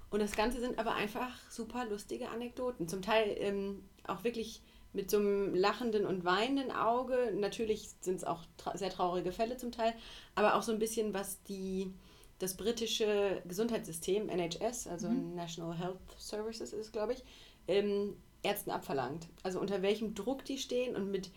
[0.10, 2.88] Und das Ganze sind aber einfach super lustige Anekdoten.
[2.88, 4.62] Zum Teil ähm, auch wirklich
[4.94, 7.34] mit so einem lachenden und weinenden Auge.
[7.36, 9.94] Natürlich sind es auch tra sehr traurige Fälle zum Teil,
[10.34, 11.92] aber auch so ein bisschen, was die,
[12.40, 15.36] das britische Gesundheitssystem, NHS, also Mhm.
[15.36, 17.24] National Health Services ist, glaube ich,
[17.68, 19.28] ähm, Ärzten abverlangt.
[19.44, 21.32] Also unter welchem Druck die stehen und mit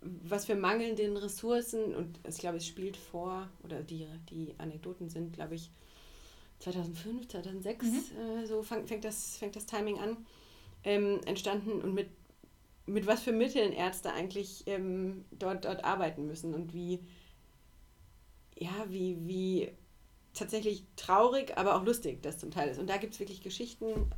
[0.00, 1.94] was für mangelnden Ressourcen.
[1.94, 5.70] Und ich glaube, es spielt vor, oder die, die Anekdoten sind, glaube ich,
[6.60, 7.98] 2005, 2006, Mhm.
[8.42, 10.16] äh, so fang, fängt, das, fängt das Timing an,
[10.84, 12.08] ähm, entstanden und mit,
[12.86, 17.00] mit was für Mitteln Ärzte eigentlich ähm, dort, dort arbeiten müssen und wie,
[18.56, 19.72] ja, wie, wie
[20.34, 22.78] tatsächlich traurig, aber auch lustig das zum Teil ist.
[22.78, 24.10] Und da gibt es wirklich Geschichten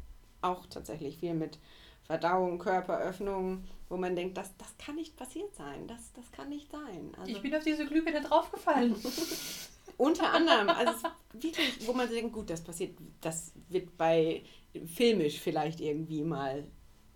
[0.43, 1.59] auch tatsächlich viel mit
[2.05, 5.89] Verdauung, Körperöffnung, wo man denkt, das, das kann nicht passiert sein.
[5.89, 7.13] Das, das kann nicht sein.
[7.19, 8.95] Also, ich bin auf diese Glühbirne draufgefallen.
[9.97, 10.93] unter anderem, also
[11.33, 14.43] wirklich, wo man denkt, gut, das passiert, das wird bei
[14.87, 16.65] filmisch vielleicht irgendwie mal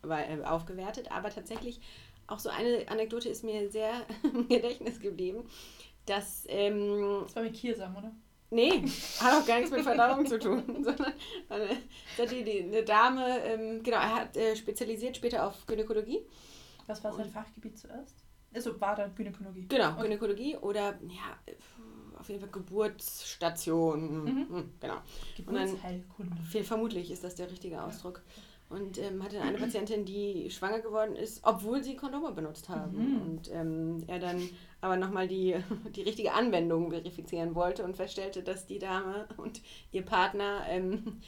[0.08, 1.80] äh, aufgewertet, aber tatsächlich
[2.26, 5.44] auch so eine Anekdote ist mir sehr im Gedächtnis geblieben,
[6.06, 6.44] dass...
[6.48, 8.12] Ähm, das war mit Kirsam, oder?
[8.52, 8.84] Nee,
[9.20, 11.12] hat auch gar nichts mit Verdauung zu tun, sondern
[11.48, 16.26] eine, die, die, eine Dame, ähm, genau, er hat äh, spezialisiert später auf Gynäkologie.
[16.88, 18.24] Was war sein Fachgebiet zuerst?
[18.52, 19.66] Also war da Gynäkologie?
[19.68, 20.02] Genau, okay.
[20.02, 21.38] Gynäkologie oder ja,
[22.18, 24.24] auf jeden Fall Geburtsstation.
[24.24, 24.48] Mhm.
[24.48, 24.96] Hm, genau.
[25.36, 26.36] Geburtsheilkunde.
[26.64, 28.22] Vermutlich ist das der richtige Ausdruck.
[28.68, 32.96] Und ähm, hatte eine Patientin, die schwanger geworden ist, obwohl sie Kondome benutzt haben.
[32.96, 33.22] Mhm.
[33.22, 34.48] Und ähm, er dann
[34.80, 35.56] aber nochmal die,
[35.94, 39.60] die richtige Anwendung verifizieren wollte und feststellte, dass die Dame und
[39.92, 41.20] ihr Partner ähm,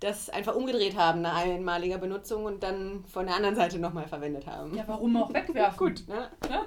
[0.00, 4.46] das einfach umgedreht haben nach einmaliger Benutzung und dann von der anderen Seite nochmal verwendet
[4.46, 4.74] haben.
[4.76, 5.78] Ja, warum auch wegwerfen?
[5.78, 6.30] Gut, ne?
[6.48, 6.66] Ja?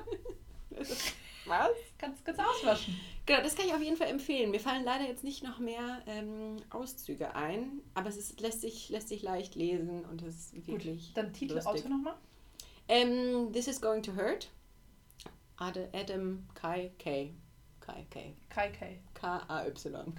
[1.45, 1.69] Was?
[1.97, 2.95] Kannst, kannst auswaschen.
[3.25, 4.51] Genau, das kann ich auf jeden Fall empfehlen.
[4.51, 8.89] Mir fallen leider jetzt nicht noch mehr ähm, Auszüge ein, aber es ist, lässt, sich,
[8.89, 11.07] lässt sich leicht lesen und es ist wirklich.
[11.07, 11.73] Gut, dann Titel, lustig.
[11.73, 12.15] Autor nochmal?
[12.87, 14.49] Ähm, This is Going to Hurt.
[15.59, 17.33] Adam Kai K.
[17.79, 18.33] Kai K.
[18.49, 18.99] Kai K.
[19.13, 20.13] K-A-Y.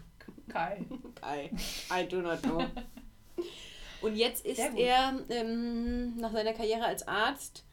[0.49, 0.85] Kai.
[1.21, 1.51] Kai.
[1.91, 2.67] I do not know.
[4.03, 7.65] Und jetzt ist er, ähm, nach seiner Karriere als Arzt,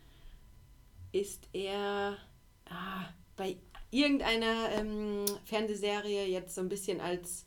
[1.12, 2.17] ist er
[2.69, 3.58] ah, bei
[3.91, 7.45] irgendeiner ähm, Fernsehserie jetzt so ein bisschen als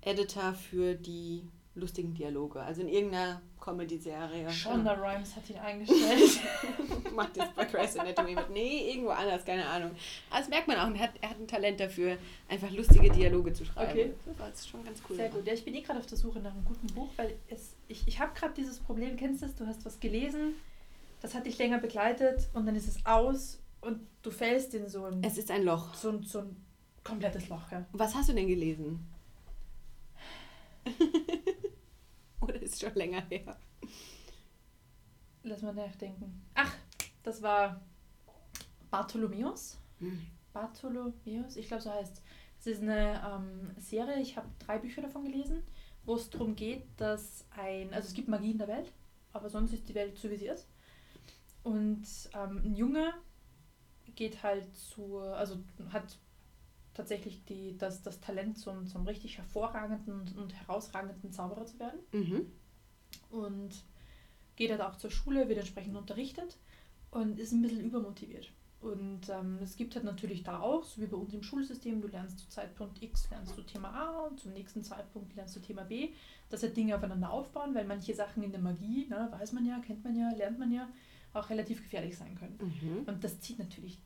[0.00, 2.60] Editor für die lustigen Dialoge.
[2.60, 4.50] Also in irgendeiner Comedy-Serie.
[4.50, 4.92] Shonda.
[4.92, 6.40] Rhimes hat ihn eingestellt.
[7.14, 8.50] Macht jetzt bei Grey's Anatomy mit.
[8.50, 9.92] Nee, irgendwo anders, keine Ahnung.
[10.30, 10.94] Aber das merkt man auch.
[10.94, 13.90] Er hat, er hat ein Talent dafür, einfach lustige Dialoge zu schreiben.
[13.90, 14.12] Okay.
[14.38, 15.16] Das ist schon ganz cool.
[15.16, 15.46] Sehr gut.
[15.46, 18.06] Ja, ich bin eh gerade auf der Suche nach einem guten Buch, weil es, ich,
[18.06, 19.54] ich habe gerade dieses Problem, kennst du es?
[19.54, 20.56] Du hast was gelesen,
[21.20, 25.04] das hat dich länger begleitet und dann ist es aus und du fällst in so
[25.04, 25.22] ein.
[25.22, 25.94] Es ist ein Loch.
[25.94, 26.56] So ein, so ein
[27.04, 27.84] komplettes Loch, ja.
[27.92, 29.08] Was hast du denn gelesen?
[32.46, 33.56] Oder ist schon länger her?
[35.44, 36.42] Lass mal nachdenken.
[36.54, 36.74] Ach,
[37.22, 37.80] das war
[38.90, 39.78] Bartholomäus.
[39.98, 40.26] Hm.
[40.52, 42.22] Bartholomäus, ich glaube, so heißt
[42.60, 42.66] es.
[42.66, 45.62] ist eine ähm, Serie, ich habe drei Bücher davon gelesen,
[46.04, 47.92] wo es darum geht, dass ein.
[47.94, 48.92] Also es gibt Magie in der Welt,
[49.32, 50.68] aber sonst ist die Welt so, wie sie ist.
[51.62, 53.14] Und ähm, ein Junge
[54.14, 55.56] geht halt zur, also
[55.90, 56.18] hat
[56.94, 62.00] tatsächlich die, das, das Talent zum, zum richtig hervorragenden und herausragenden Zauberer zu werden.
[62.12, 62.52] Mhm.
[63.30, 63.70] Und
[64.56, 66.58] geht halt auch zur Schule, wird entsprechend unterrichtet
[67.10, 68.52] und ist ein bisschen übermotiviert.
[68.82, 72.08] Und ähm, es gibt halt natürlich da auch, so wie bei uns im Schulsystem, du
[72.08, 75.84] lernst zu Zeitpunkt X lernst du Thema A und zum nächsten Zeitpunkt lernst du Thema
[75.84, 76.10] B,
[76.50, 79.78] dass halt Dinge aufeinander aufbauen, weil manche Sachen in der Magie, ne, weiß man ja,
[79.78, 80.88] kennt man ja, lernt man ja,
[81.32, 82.58] auch relativ gefährlich sein können.
[82.60, 83.04] Mhm.
[83.06, 84.00] Und das zieht natürlich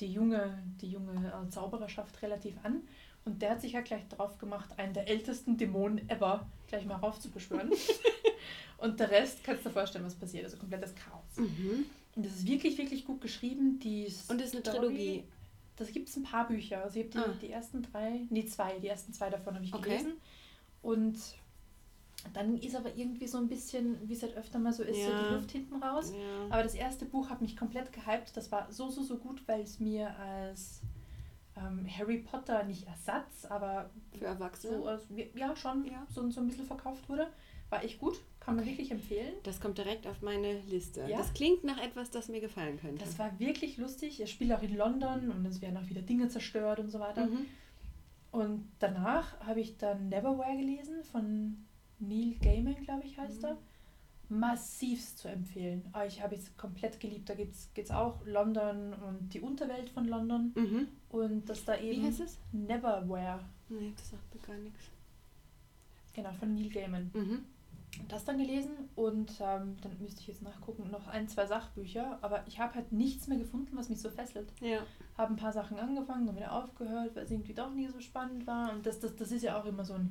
[0.00, 2.82] die junge, die junge äh, Zaubererschaft relativ an.
[3.24, 6.96] Und der hat sich ja gleich drauf gemacht, einen der ältesten Dämonen ever gleich mal
[6.96, 7.70] raufzubeschwören.
[8.78, 10.44] und der Rest, kannst du dir vorstellen, was passiert.
[10.44, 11.36] Also komplettes Chaos.
[11.36, 11.86] Mhm.
[12.16, 13.78] Und das ist wirklich, wirklich gut geschrieben.
[13.78, 15.24] Die und das ist eine Trilogie.
[15.76, 16.82] Das gibt es ein paar Bücher.
[16.82, 17.34] Also ich habe die, ah.
[17.40, 19.90] die ersten drei, nee, zwei, die ersten zwei davon habe ich okay.
[19.90, 20.12] gelesen.
[20.82, 21.16] Und
[22.32, 25.06] dann ist aber irgendwie so ein bisschen, wie es halt öfter mal so ist, ja.
[25.06, 26.12] so die Luft hinten raus.
[26.12, 26.46] Ja.
[26.50, 28.36] Aber das erste Buch hat mich komplett gehypt.
[28.36, 30.80] Das war so, so, so gut, weil es mir als
[31.56, 34.78] ähm, Harry Potter nicht Ersatz, aber für Erwachsene.
[34.78, 36.06] So, also, ja, schon ja.
[36.10, 37.26] So, so ein bisschen verkauft wurde.
[37.70, 39.32] War echt gut, kann man wirklich empfehlen.
[39.44, 41.06] Das kommt direkt auf meine Liste.
[41.08, 41.18] Ja?
[41.18, 43.04] Das klingt nach etwas, das mir gefallen könnte.
[43.04, 44.20] Das war wirklich lustig.
[44.20, 47.26] Er spielt auch in London und es werden auch wieder Dinge zerstört und so weiter.
[47.26, 47.46] Mhm.
[48.30, 51.64] Und danach habe ich dann Neverwhere gelesen von
[52.02, 53.48] Neil Gaiman, glaube ich, heißt mhm.
[53.48, 53.58] er.
[54.28, 55.84] Massivst zu empfehlen.
[55.92, 57.28] Ah, ich habe es komplett geliebt.
[57.28, 60.52] Da geht es auch London und die Unterwelt von London.
[60.54, 60.88] Mhm.
[61.10, 62.02] Und dass da eben.
[62.02, 62.38] Wie heißt es?
[62.52, 63.40] Neverwhere.
[63.68, 64.84] Nee, das sagt mir gar nichts.
[66.14, 67.10] Genau, von Neil Gaiman.
[67.12, 67.44] Mhm.
[68.08, 72.42] Das dann gelesen und ähm, dann müsste ich jetzt nachgucken, noch ein, zwei Sachbücher, aber
[72.46, 74.48] ich habe halt nichts mehr gefunden, was mich so fesselt.
[74.60, 74.78] Ja.
[75.18, 78.46] Habe ein paar Sachen angefangen, dann wieder aufgehört, weil es irgendwie doch nie so spannend
[78.46, 78.72] war.
[78.72, 80.10] Und das, das, das ist ja auch immer so ein,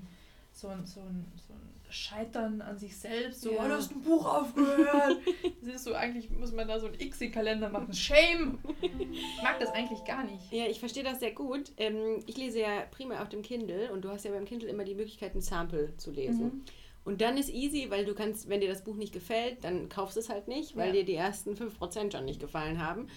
[0.51, 3.41] so ein, so ein, so ein Scheitern an sich selbst.
[3.41, 3.63] So, ja.
[3.63, 5.17] oh, du hast ein Buch aufgehört.
[5.61, 7.93] das ist so, eigentlich muss man da so ein X im Kalender machen.
[7.93, 8.59] Shame!
[8.81, 10.51] Ich mag das eigentlich gar nicht.
[10.51, 11.71] Ja, ich verstehe das sehr gut.
[11.77, 14.83] Ähm, ich lese ja prima auf dem Kindle und du hast ja beim Kindle immer
[14.83, 16.43] die Möglichkeit, ein Sample zu lesen.
[16.43, 16.61] Mhm.
[17.03, 20.15] Und dann ist easy, weil du kannst, wenn dir das Buch nicht gefällt, dann kaufst
[20.15, 20.93] du es halt nicht, weil ja.
[20.93, 23.07] dir die ersten 5% schon nicht gefallen haben.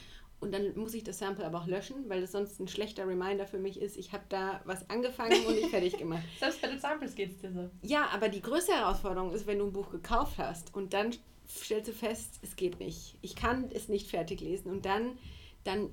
[0.45, 3.47] Und dann muss ich das Sample aber auch löschen, weil das sonst ein schlechter Reminder
[3.47, 3.97] für mich ist.
[3.97, 6.23] Ich habe da was angefangen und nicht fertig gemacht.
[6.39, 7.71] Selbst bei den Samples geht es dir so.
[7.81, 11.15] Ja, aber die größte Herausforderung ist, wenn du ein Buch gekauft hast und dann
[11.49, 13.17] stellst du fest, es geht nicht.
[13.23, 14.71] Ich kann es nicht fertig lesen.
[14.71, 15.17] Und dann,
[15.65, 15.89] dann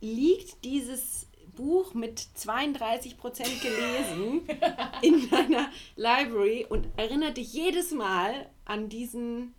[0.00, 4.42] liegt dieses Buch mit 32 Prozent gelesen
[5.02, 9.54] in deiner Library und erinnert dich jedes Mal an diesen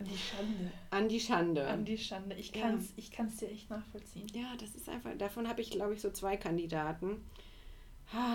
[0.00, 0.72] an die Schande.
[0.90, 1.66] An die Schande.
[1.66, 2.36] An die Schande.
[2.36, 2.94] Ich kann es ja.
[2.96, 4.26] ich kann's dir echt nachvollziehen.
[4.32, 7.22] Ja, das ist einfach, davon habe ich, glaube ich, so zwei Kandidaten.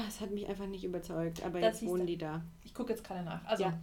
[0.07, 2.43] Es hat mich einfach nicht überzeugt, aber das jetzt wohnen die da.
[2.63, 3.43] Ich gucke jetzt gerade nach.
[3.45, 3.79] Also, ja.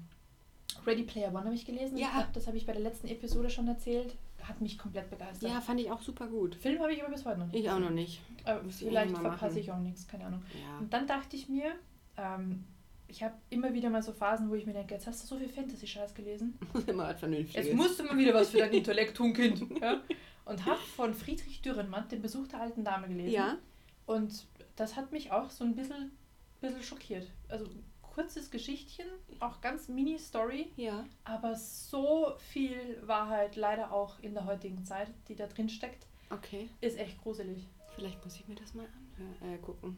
[0.87, 1.97] Ready Player One habe ich gelesen.
[1.97, 2.07] Ja.
[2.07, 4.17] Ich glaub, das habe ich bei der letzten Episode schon erzählt.
[4.43, 5.51] Hat mich komplett begeistert.
[5.51, 6.55] Ja, fand ich auch super gut.
[6.55, 7.65] Film habe ich aber bis heute noch nicht.
[7.65, 8.21] Ich auch noch nicht.
[8.45, 10.43] Aber vielleicht verpasse ich auch nichts, keine Ahnung.
[10.55, 10.79] Ja.
[10.79, 11.73] Und dann dachte ich mir,
[12.17, 12.65] ähm,
[13.11, 15.39] ich habe immer wieder mal so Phasen, wo ich mir denke, jetzt hast du so
[15.39, 16.59] viel Fantasy-Scheiß gelesen.
[16.87, 17.67] immer was Vernünftiges.
[17.67, 19.81] Jetzt musst du mal wieder was für dein Intellekt tun, Kind.
[19.81, 20.01] Ja?
[20.45, 23.33] Und habe von Friedrich Dürrenmatt, den Besuch der alten Dame, gelesen.
[23.33, 23.59] Ja.
[24.07, 24.47] Und
[24.77, 26.13] das hat mich auch so ein bisschen,
[26.61, 27.27] bisschen schockiert.
[27.49, 27.67] Also
[28.03, 29.07] kurzes Geschichtchen,
[29.41, 30.73] auch ganz Mini-Story.
[30.77, 31.05] Ja.
[31.25, 36.07] Aber so viel Wahrheit leider auch in der heutigen Zeit, die da drin steckt.
[36.31, 36.69] Okay.
[36.81, 37.67] Ist echt gruselig.
[37.95, 38.87] Vielleicht muss ich mir das mal
[39.17, 39.97] anhören, äh, gucken.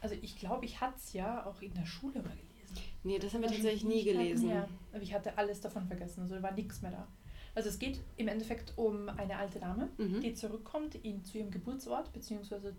[0.00, 2.49] Also ich glaube, ich hatte es ja auch in der Schule mal gelesen.
[3.02, 4.50] Nee, das haben wir tatsächlich nie gelesen.
[4.50, 7.06] Ja, aber ich hatte alles davon vergessen, also war nichts mehr da.
[7.54, 10.20] Also es geht im Endeffekt um eine alte Dame, mhm.
[10.20, 12.74] die zurückkommt in, zu ihrem Geburtsort, beziehungsweise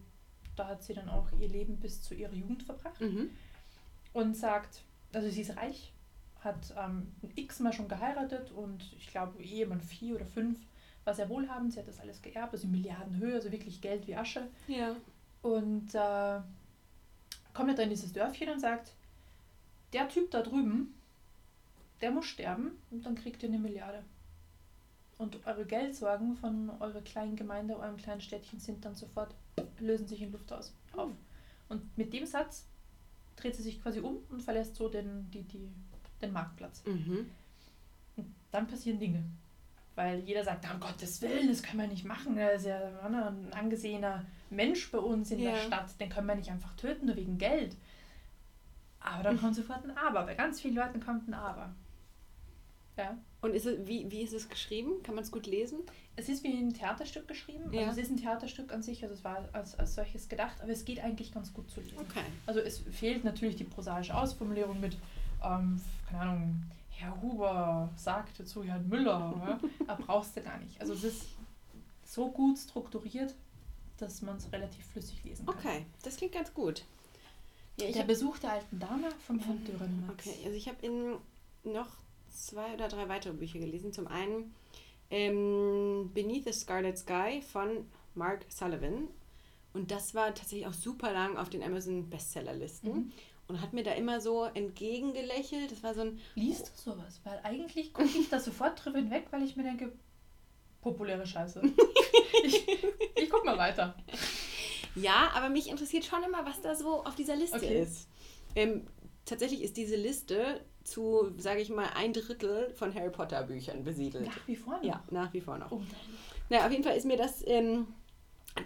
[0.55, 3.29] da hat sie dann auch ihr Leben bis zu ihrer Jugend verbracht mhm.
[4.13, 4.81] und sagt,
[5.13, 5.91] also sie ist reich,
[6.39, 10.57] hat ähm, x-mal schon geheiratet und ich glaube Ehemann vier oder fünf
[11.03, 14.15] war sehr wohlhabend, sie hat das alles geerbt, also in Milliardenhöhe, also wirklich Geld wie
[14.15, 14.47] Asche.
[14.67, 14.95] Ja.
[15.41, 16.39] Und äh,
[17.53, 18.93] kommt dann in dieses Dörfchen und sagt,
[19.93, 20.93] der Typ da drüben,
[22.01, 24.03] der muss sterben und dann kriegt ihr eine Milliarde.
[25.17, 29.35] Und eure Geldsorgen von eurer kleinen Gemeinde, eurem kleinen Städtchen sind dann sofort,
[29.79, 31.09] lösen sich in Luft aus, auf.
[31.09, 31.17] Mhm.
[31.69, 32.65] Und mit dem Satz
[33.35, 35.69] dreht sie sich quasi um und verlässt so den, die, die,
[36.21, 36.83] den Marktplatz.
[36.85, 37.29] Mhm.
[38.17, 39.23] Und dann passieren Dinge.
[39.95, 42.37] Weil jeder sagt, um Gottes Willen, das können wir nicht machen.
[42.37, 45.51] Er ist ja ein angesehener Mensch bei uns in ja.
[45.51, 47.75] der Stadt, den können wir nicht einfach töten, nur wegen Geld.
[49.01, 50.23] Aber dann kommt sofort ein Aber.
[50.23, 51.73] Bei ganz vielen Leuten kommt ein Aber.
[52.97, 53.17] Ja.
[53.41, 55.01] Und ist es, wie, wie ist es geschrieben?
[55.03, 55.79] Kann man es gut lesen?
[56.15, 57.73] Es ist wie ein Theaterstück geschrieben.
[57.73, 57.87] Ja.
[57.87, 60.71] Also es ist ein Theaterstück an sich, also es war als, als solches gedacht, aber
[60.71, 61.97] es geht eigentlich ganz gut zu lesen.
[61.97, 62.25] Okay.
[62.45, 64.97] Also es fehlt natürlich die prosaische Ausformulierung mit,
[65.43, 69.33] ähm, keine Ahnung, Herr Huber sagte zu Herrn Müller.
[69.47, 69.59] ja?
[69.87, 70.79] Aber brauchst du gar nicht.
[70.79, 71.25] Also es ist
[72.05, 73.33] so gut strukturiert,
[73.97, 75.55] dass man es relativ flüssig lesen kann.
[75.55, 76.83] Okay, das klingt ganz gut.
[77.79, 80.11] Ja, der Besuch der alten Dame vom Herrn Dürrenmatt.
[80.11, 81.17] Okay, also ich habe in
[81.63, 81.87] noch
[82.29, 83.93] zwei oder drei weitere Bücher gelesen.
[83.93, 84.53] Zum einen
[85.09, 89.07] ähm, Beneath the Scarlet Sky von Mark Sullivan.
[89.73, 92.93] Und das war tatsächlich auch super lang auf den Amazon Bestsellerlisten.
[92.93, 93.11] Mhm.
[93.47, 95.71] Und hat mir da immer so entgegengelächelt.
[95.71, 96.19] Das war so ein.
[96.35, 97.19] Liest du sowas?
[97.23, 99.91] Weil eigentlich gucke ich da sofort drüber hinweg, weil ich mir denke,
[100.81, 101.61] populäre Scheiße.
[102.43, 102.67] ich,
[103.15, 103.95] ich guck mal weiter.
[104.95, 107.81] Ja, aber mich interessiert schon immer, was da so auf dieser Liste okay.
[107.81, 108.07] ist.
[108.55, 108.87] Ähm,
[109.25, 114.25] tatsächlich ist diese Liste zu, sage ich mal, ein Drittel von Harry Potter Büchern besiedelt.
[114.25, 114.83] Nach wie vor noch?
[114.83, 115.71] Ja, nach wie vor noch.
[115.71, 115.81] Oh,
[116.49, 117.87] naja, auf jeden Fall ist mir das ähm,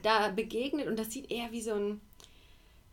[0.01, 2.01] da begegnet und das sieht eher wie so ein,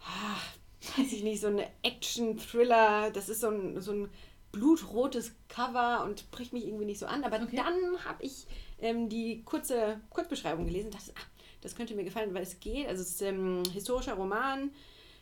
[0.01, 3.11] ah, weiß ich nicht, so eine Action-Thriller.
[3.11, 4.09] Das ist so ein, so ein
[4.51, 7.25] blutrotes Cover und spricht mich irgendwie nicht so an.
[7.25, 7.57] Aber okay.
[7.57, 8.47] dann habe ich
[8.81, 11.32] ähm, die kurze Kurzbeschreibung gelesen und dachte, ah,
[11.63, 12.87] das könnte mir gefallen, weil es geht.
[12.87, 14.71] Also es ist ein ähm, historischer Roman,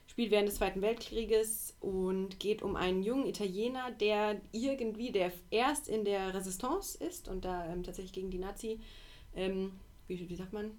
[0.09, 5.89] spielt während des Zweiten Weltkrieges und geht um einen jungen Italiener, der irgendwie, der erst
[5.89, 8.81] in der Resistance ist und da ähm, tatsächlich gegen die Nazi,
[9.37, 9.73] ähm,
[10.09, 10.73] wie, wie sagt man?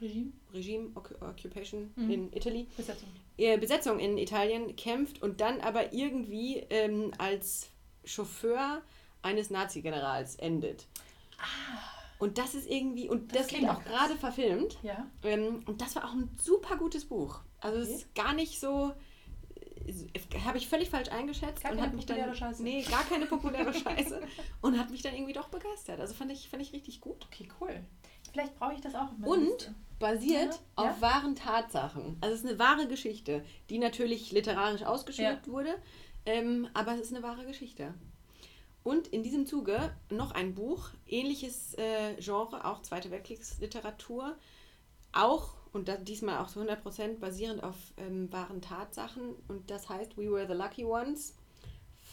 [0.00, 0.32] Regime.
[0.54, 2.10] Regime, Occupation mhm.
[2.10, 2.68] in Italy.
[2.76, 3.08] Besetzung.
[3.36, 7.70] Äh, Besetzung in Italien kämpft und dann aber irgendwie ähm, als
[8.04, 8.80] Chauffeur
[9.22, 10.86] eines Nazi-Generals endet.
[11.38, 11.97] Ah.
[12.18, 14.78] Und das ist irgendwie, und das, das klingt auch gerade verfilmt.
[14.82, 15.06] Ja.
[15.22, 17.40] Ähm, und das war auch ein super gutes Buch.
[17.60, 18.92] Also es ist gar nicht so,
[19.86, 22.62] äh, habe ich völlig falsch eingeschätzt gar und hat mich dann Scheiße.
[22.62, 24.20] nee gar keine populäre Scheiße
[24.60, 26.00] und hat mich dann irgendwie doch begeistert.
[26.00, 27.24] Also fand ich fand ich richtig gut.
[27.26, 27.84] Okay, cool.
[28.32, 29.08] Vielleicht brauche ich das auch.
[29.24, 29.74] Und Liste.
[29.98, 30.60] basiert ja.
[30.76, 31.00] auf ja?
[31.00, 32.18] wahren Tatsachen.
[32.20, 35.52] Also es ist eine wahre Geschichte, die natürlich literarisch ausgeschmückt ja.
[35.52, 35.74] wurde,
[36.26, 37.94] ähm, aber es ist eine wahre Geschichte.
[38.88, 44.34] Und in diesem Zuge noch ein Buch, ähnliches äh, Genre, auch Zweite Weltkriegsliteratur,
[45.12, 49.34] auch und das, diesmal auch zu 100% basierend auf ähm, wahren Tatsachen.
[49.46, 51.34] Und das heißt We Were the Lucky Ones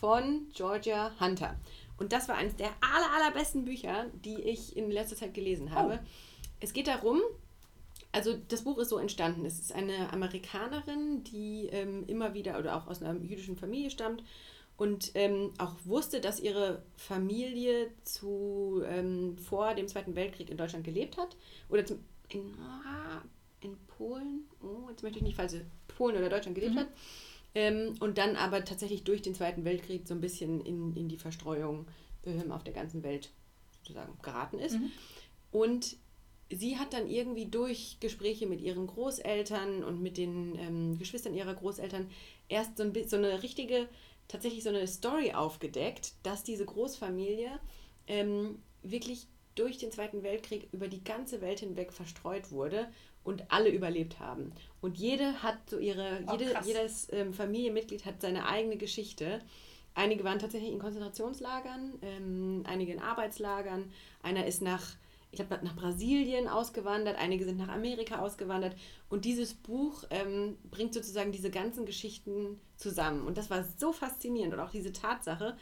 [0.02, 1.56] von Georgia Hunter.
[1.96, 6.02] Und das war eines der aller, allerbesten Bücher, die ich in letzter Zeit gelesen habe.
[6.04, 6.08] Oh.
[6.60, 7.22] Es geht darum,
[8.12, 9.46] Also das Buch ist so entstanden.
[9.46, 14.26] Es ist eine Amerikanerin, die ähm, immer wieder oder auch aus einer jüdischen Familie stammt
[14.78, 20.84] und ähm, auch wusste, dass ihre Familie zu, ähm, vor dem Zweiten Weltkrieg in Deutschland
[20.84, 21.36] gelebt hat.
[21.70, 22.00] Oder zum,
[22.30, 23.22] in, ah,
[23.62, 25.54] in Polen, oh, jetzt möchte ich nicht falsch,
[25.88, 26.80] Polen oder Deutschland gelebt Mhm.
[26.80, 26.88] hat.
[27.58, 31.18] Ähm, und dann aber tatsächlich durch den Zweiten Weltkrieg so ein bisschen in, in die
[31.18, 31.88] Verstreuung
[32.26, 33.30] ähm, auf der ganzen Welt
[33.78, 34.74] sozusagen geraten ist.
[34.74, 34.92] Mhm.
[35.52, 35.96] Und
[36.52, 41.54] sie hat dann irgendwie durch Gespräche mit ihren Großeltern und mit den ähm, Geschwistern ihrer
[41.54, 42.10] Großeltern
[42.50, 43.88] erst so, ein, so eine richtige,
[44.28, 47.60] tatsächlich so eine Story aufgedeckt, dass diese Großfamilie
[48.08, 52.88] ähm, wirklich durch den Zweiten Weltkrieg über die ganze Welt hinweg verstreut wurde
[53.24, 54.52] und alle überlebt haben.
[54.82, 59.42] Und jede hat so ihre, Oh, jede, jedes ähm, Familienmitglied hat seine eigene Geschichte.
[59.96, 63.92] Einige waren tatsächlich in Konzentrationslagern, ähm, einige in Arbeitslagern.
[64.22, 64.84] Einer ist nach,
[65.40, 68.76] ich glaube, nach Brasilien ausgewandert, einige sind nach Amerika ausgewandert.
[69.10, 73.26] Und dieses Buch ähm, bringt sozusagen diese ganzen Geschichten zusammen.
[73.26, 75.58] Und das war so faszinierend und auch diese Tatsache,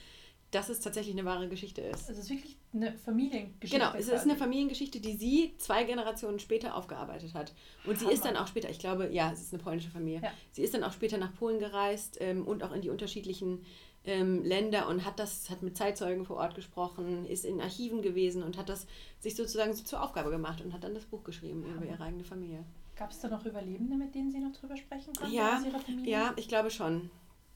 [0.51, 2.07] dass es tatsächlich eine wahre Geschichte ist.
[2.07, 3.75] Also es ist wirklich eine Familiengeschichte.
[3.75, 4.29] Genau, es ist quasi.
[4.29, 7.53] eine Familiengeschichte, die sie zwei Generationen später aufgearbeitet hat.
[7.87, 8.33] Und sie ist Hammer.
[8.35, 10.21] dann auch später, ich glaube, ja, es ist eine polnische Familie.
[10.21, 10.31] Ja.
[10.51, 13.65] Sie ist dann auch später nach Polen gereist ähm, und auch in die unterschiedlichen
[14.05, 18.43] ähm, Länder und hat das, hat mit Zeitzeugen vor Ort gesprochen, ist in Archiven gewesen
[18.43, 18.85] und hat das
[19.19, 21.85] sich sozusagen so zur Aufgabe gemacht und hat dann das Buch geschrieben über Hammer.
[21.85, 22.63] ihre eigene Familie.
[22.95, 25.33] Gab es da noch Überlebende, mit denen Sie noch drüber sprechen konnten?
[25.33, 26.11] Ja, aus Ihrer Familie?
[26.11, 27.09] Ja, ich glaube schon.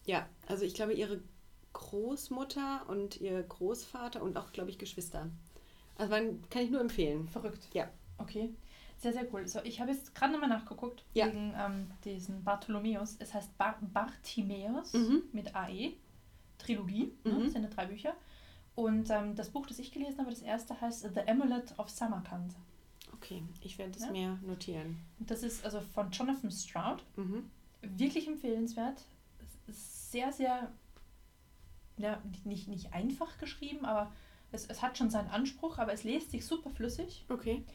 [0.06, 1.22] Ja, also ich glaube, ihre
[1.74, 5.30] Großmutter und ihr Großvater und auch, glaube ich, Geschwister.
[5.98, 7.28] Also man, kann ich nur empfehlen.
[7.28, 7.68] Verrückt.
[7.74, 7.90] Ja.
[8.18, 8.50] Okay.
[9.00, 9.48] Sehr, sehr cool.
[9.48, 11.28] So, ich habe jetzt gerade nochmal nachgeguckt Ja.
[11.28, 13.16] wegen ähm, diesen Bartholomäus.
[13.20, 15.24] Es heißt Bar Bartimäus Mhm.
[15.34, 15.94] mit AE.
[16.58, 17.14] Trilogie.
[17.24, 17.32] Ne?
[17.34, 17.44] Mhm.
[17.44, 18.14] Das sind ja drei Bücher.
[18.76, 22.54] Und ähm, das Buch, das ich gelesen habe, das erste heißt The Amulet of Samarkand.
[23.14, 24.12] Okay, ich werde es Ja.
[24.12, 24.98] mir notieren.
[25.20, 27.04] Das ist also von Jonathan Stroud.
[27.16, 27.50] Mhm.
[27.82, 29.02] Wirklich empfehlenswert.
[29.68, 30.72] Sehr, sehr,
[31.98, 34.12] ja, nicht, nicht einfach geschrieben, aber
[34.52, 37.26] es, es hat schon seinen Anspruch, aber es liest sich super flüssig.
[37.30, 37.66] Okay.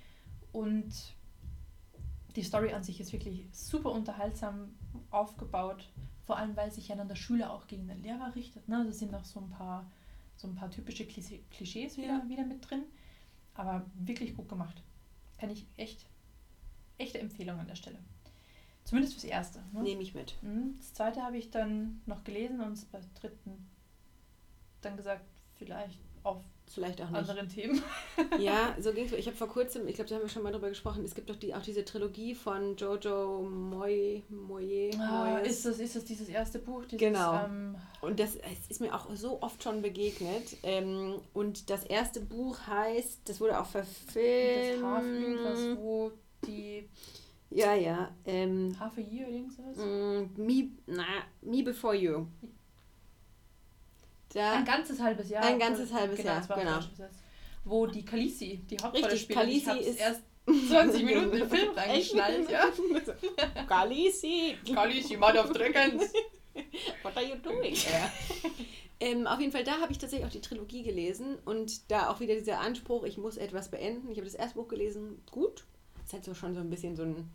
[0.53, 0.93] Und
[2.37, 4.74] die Story an sich ist wirklich super unterhaltsam
[5.11, 5.91] aufgebaut.
[6.25, 8.68] Vor allem, weil sich ja dann der Schüler auch gegen den Lehrer richtet.
[8.68, 8.85] Ne?
[8.85, 9.91] Da sind auch so ein paar,
[10.37, 12.29] so ein paar typische Klischees wieder, Ja.
[12.29, 12.85] wieder mit drin.
[13.55, 14.83] Aber wirklich gut gemacht.
[15.39, 16.07] Kann ich echt,
[16.99, 17.99] echte Empfehlung an der Stelle.
[18.85, 19.62] Zumindest fürs Erste.
[19.73, 19.83] Ne?
[19.83, 20.35] Nehme ich mit.
[20.43, 20.75] Mhm.
[20.79, 23.68] Das zweite habe ich dann noch gelesen und beim dritten
[24.81, 25.25] dann gesagt,
[25.59, 26.43] vielleicht auf
[26.75, 27.18] Vielleicht auch nicht.
[27.18, 27.83] anderen Themen.
[28.39, 29.12] Ja, so ging es.
[29.12, 31.29] Ich habe vor kurzem, ich glaube, da haben wir schon mal drüber gesprochen, es gibt
[31.31, 34.91] doch die, auch diese Trilogie von Jojo Moy, Moye.
[34.99, 36.85] Ah, ist, das, ist das dieses erste Buch?
[36.85, 37.45] Dieses, Genau.
[37.45, 38.37] Ähm, Und das
[38.68, 40.57] ist mir auch so oft schon begegnet.
[40.62, 44.85] Ähm, und das erste Buch heißt, das wurde auch das verfilmt.
[44.85, 46.11] Half irgendwas, wo
[46.47, 46.89] die
[47.51, 48.11] Ja, ja.
[48.25, 49.77] Ähm, Half a Year oder irgend sowas?
[49.77, 51.05] mm, me, na,
[51.43, 52.27] me Before You.
[54.33, 55.43] Da, Ein ganzes halbes Jahr.
[55.45, 56.72] Ein ganzes halbes Jahr, genau.
[56.72, 57.20] falsch übersetzt.
[57.64, 59.39] Wo die Khaleesi, die Hauptrolle Richtig, spielt.
[59.41, 60.22] und ich ist- erst
[60.68, 62.64] 20 Minuten im Film reingeschnallt, ja.
[63.68, 64.57] Khaleesi.
[64.74, 66.12] Khaleesi, Mother of Dragons.
[67.03, 67.74] What are you doing?
[69.01, 72.20] ähm, auf jeden Fall, da habe ich tatsächlich auch die Trilogie gelesen und da auch
[72.20, 74.11] wieder dieser Anspruch, ich muss etwas beenden.
[74.11, 75.64] Ich habe das erste Buch gelesen, gut.
[75.97, 77.28] Das ist halt so schon so ein bisschen so ein,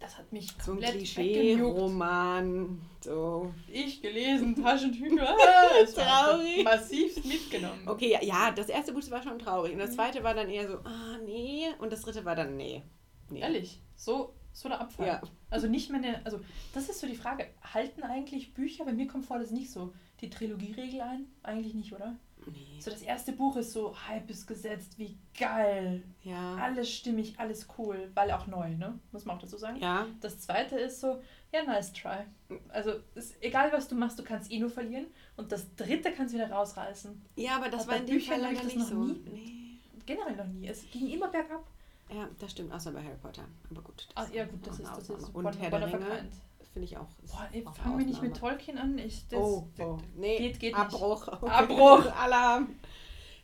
[0.00, 0.92] Das hat mich so komplett.
[0.92, 2.80] Klischee-Roman.
[3.02, 3.52] So.
[3.68, 5.28] Ich gelesen, Taschentücher.
[5.38, 6.64] Ah, war Traurig.
[6.64, 7.86] massivst mitgenommen.
[7.86, 9.72] Okay, ja, ja, das erste Buch das war schon traurig.
[9.74, 9.94] Und das Mhm.
[9.94, 11.66] zweite war dann eher so, ah, nee.
[11.78, 12.82] Und das dritte war dann, nee.
[13.28, 13.40] nee.
[13.40, 15.06] Ehrlich, so, so der Abfall.
[15.06, 15.22] Ja.
[15.50, 16.40] Also nicht mehr eine, also
[16.74, 19.70] das ist so die Frage, halten eigentlich Bücher, bei mir kommt vor, das ist nicht
[19.70, 19.92] so,
[20.22, 21.26] die Trilogieregel ein?
[21.42, 22.16] Eigentlich nicht, oder?
[22.46, 22.80] Nee.
[22.80, 26.56] So das erste Buch ist so, Hype ist gesetzt, wie geil, Ja.
[26.56, 28.98] alles stimmig, alles cool, weil auch neu, ne?
[29.12, 29.78] Muss man auch dazu sagen.
[29.78, 30.06] Ja.
[30.20, 31.20] Das zweite ist so,
[31.52, 32.24] ja, nice try.
[32.68, 35.06] Also ist, egal was du machst, du kannst eh nur verlieren.
[35.36, 37.20] Und das dritte kannst du wieder rausreißen.
[37.36, 39.04] Ja, aber das Aber war in dem Büchern Fall leider das nicht noch so.
[39.04, 39.20] nie.
[39.30, 40.00] Nee.
[40.06, 40.66] Generell noch nie.
[40.66, 41.64] Es ging immer bergab.
[42.12, 43.44] Ja, das stimmt, außer bei Harry Potter.
[43.70, 44.08] Aber gut.
[44.16, 45.34] Das ja gut, das ist, das ist Ausnahme.
[45.34, 46.32] one- Und Herr der Ringe kind.
[46.72, 47.08] Finde ich auch.
[47.26, 48.36] Boah, ey, fangen wir nicht mit.
[48.36, 48.98] Tolkien an.
[48.98, 50.38] Ich, das, oh, oh, nee.
[50.38, 50.76] Geht, geht nicht.
[50.76, 51.28] Abbruch.
[51.42, 52.04] Abbruch.
[52.20, 52.76] Alarm.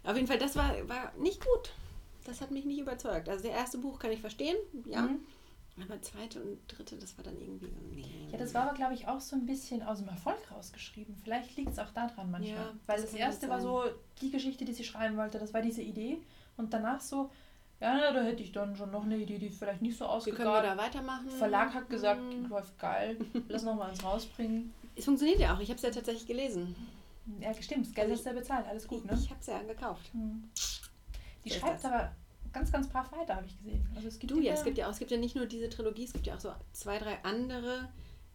[0.05, 1.73] Auf jeden Fall, das war, war nicht gut.
[2.25, 3.29] Das hat mich nicht überzeugt.
[3.29, 5.03] Also, der erste Buch kann ich verstehen, ja.
[5.03, 5.21] Mhm.
[5.83, 8.29] Aber zweite und dritte, das war dann irgendwie so, nee.
[8.33, 11.15] Ja, das war aber, glaube ich, auch so ein bisschen aus dem Erfolg rausgeschrieben.
[11.23, 12.57] Vielleicht liegt es auch daran manchmal.
[12.57, 13.85] Ja, Weil das das, erste war so
[14.23, 16.23] die Geschichte, die sie schreiben wollte, das war diese Idee.
[16.57, 17.31] Und danach so,
[17.81, 20.49] ja, da hätte ich dann schon noch eine Idee, die vielleicht nicht so Wie können
[20.49, 21.29] wir ausgegangen da weitermachen?
[21.31, 22.47] Verlag hat gesagt, Hm.
[22.49, 23.17] läuft geil,
[23.49, 24.73] lass noch mal eins rausbringen.
[24.95, 25.61] Es funktioniert ja auch.
[25.61, 26.75] Ich habe es ja tatsächlich gelesen.
[27.41, 29.13] Ja, stimmt, das Geld Also ist ja bezahlt, alles gut, ne?
[29.21, 30.11] Ich habe es ja gekauft.
[30.13, 30.49] Hm.
[31.45, 32.13] Die So ist schreibt aber
[32.53, 33.87] ganz, ganz brav weiter, habe ich gesehen.
[33.95, 35.69] Also es gibt Du, ja, es gibt ja auch, es gibt ja nicht nur diese
[35.69, 37.89] Trilogie, es gibt ja auch so zwei, drei andere,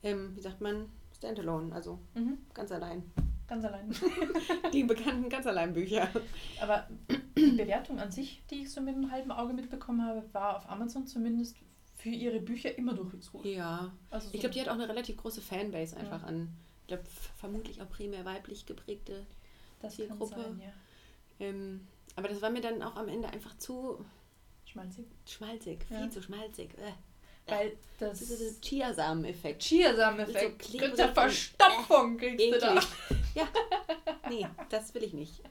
[0.04, 0.88] ähm, wie sagt man,
[1.18, 3.04] Standalone, also Mhm, ganz allein.
[3.52, 3.94] Ganz allein.
[4.74, 6.08] Die bekannten ganz allein Bücher.
[6.62, 6.88] Aber
[7.38, 10.70] die Bewertung an sich, die ich so mit einem halben Auge mitbekommen habe, war auf
[10.70, 11.58] Amazon zumindest
[11.98, 13.46] für ihre Bücher immer durchwegs gut.
[13.46, 13.92] Ja.
[14.10, 16.48] Also so, Ich glaube, die hat auch eine relativ große Fanbase einfach an.
[16.84, 17.04] Ich glaube,
[17.38, 19.26] vermutlich auch primär weiblich geprägte.
[19.82, 20.36] das die kann Gruppe.
[20.36, 21.46] sein, ja.
[21.46, 21.86] Ähm,
[22.16, 24.04] aber das war mir dann auch am Ende einfach zu
[24.66, 25.06] Schmalzig.
[25.28, 26.00] schmalzig, Ja.
[26.00, 26.70] viel zu schmalzig.
[26.78, 26.94] Äh.
[27.52, 29.62] Weil das, Das ist dieser Chiasamen-Effekt.
[29.64, 30.64] Chiasamen-Effekt.
[30.64, 32.80] So Kriegst du Verstopfung, kriegst du da.
[33.36, 33.48] Ja.
[34.30, 35.42] Nee, das will ich nicht.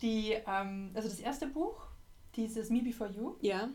[0.00, 1.86] Die, ähm, also das erste Buch,
[2.36, 3.68] dieses Me Before You, Ja.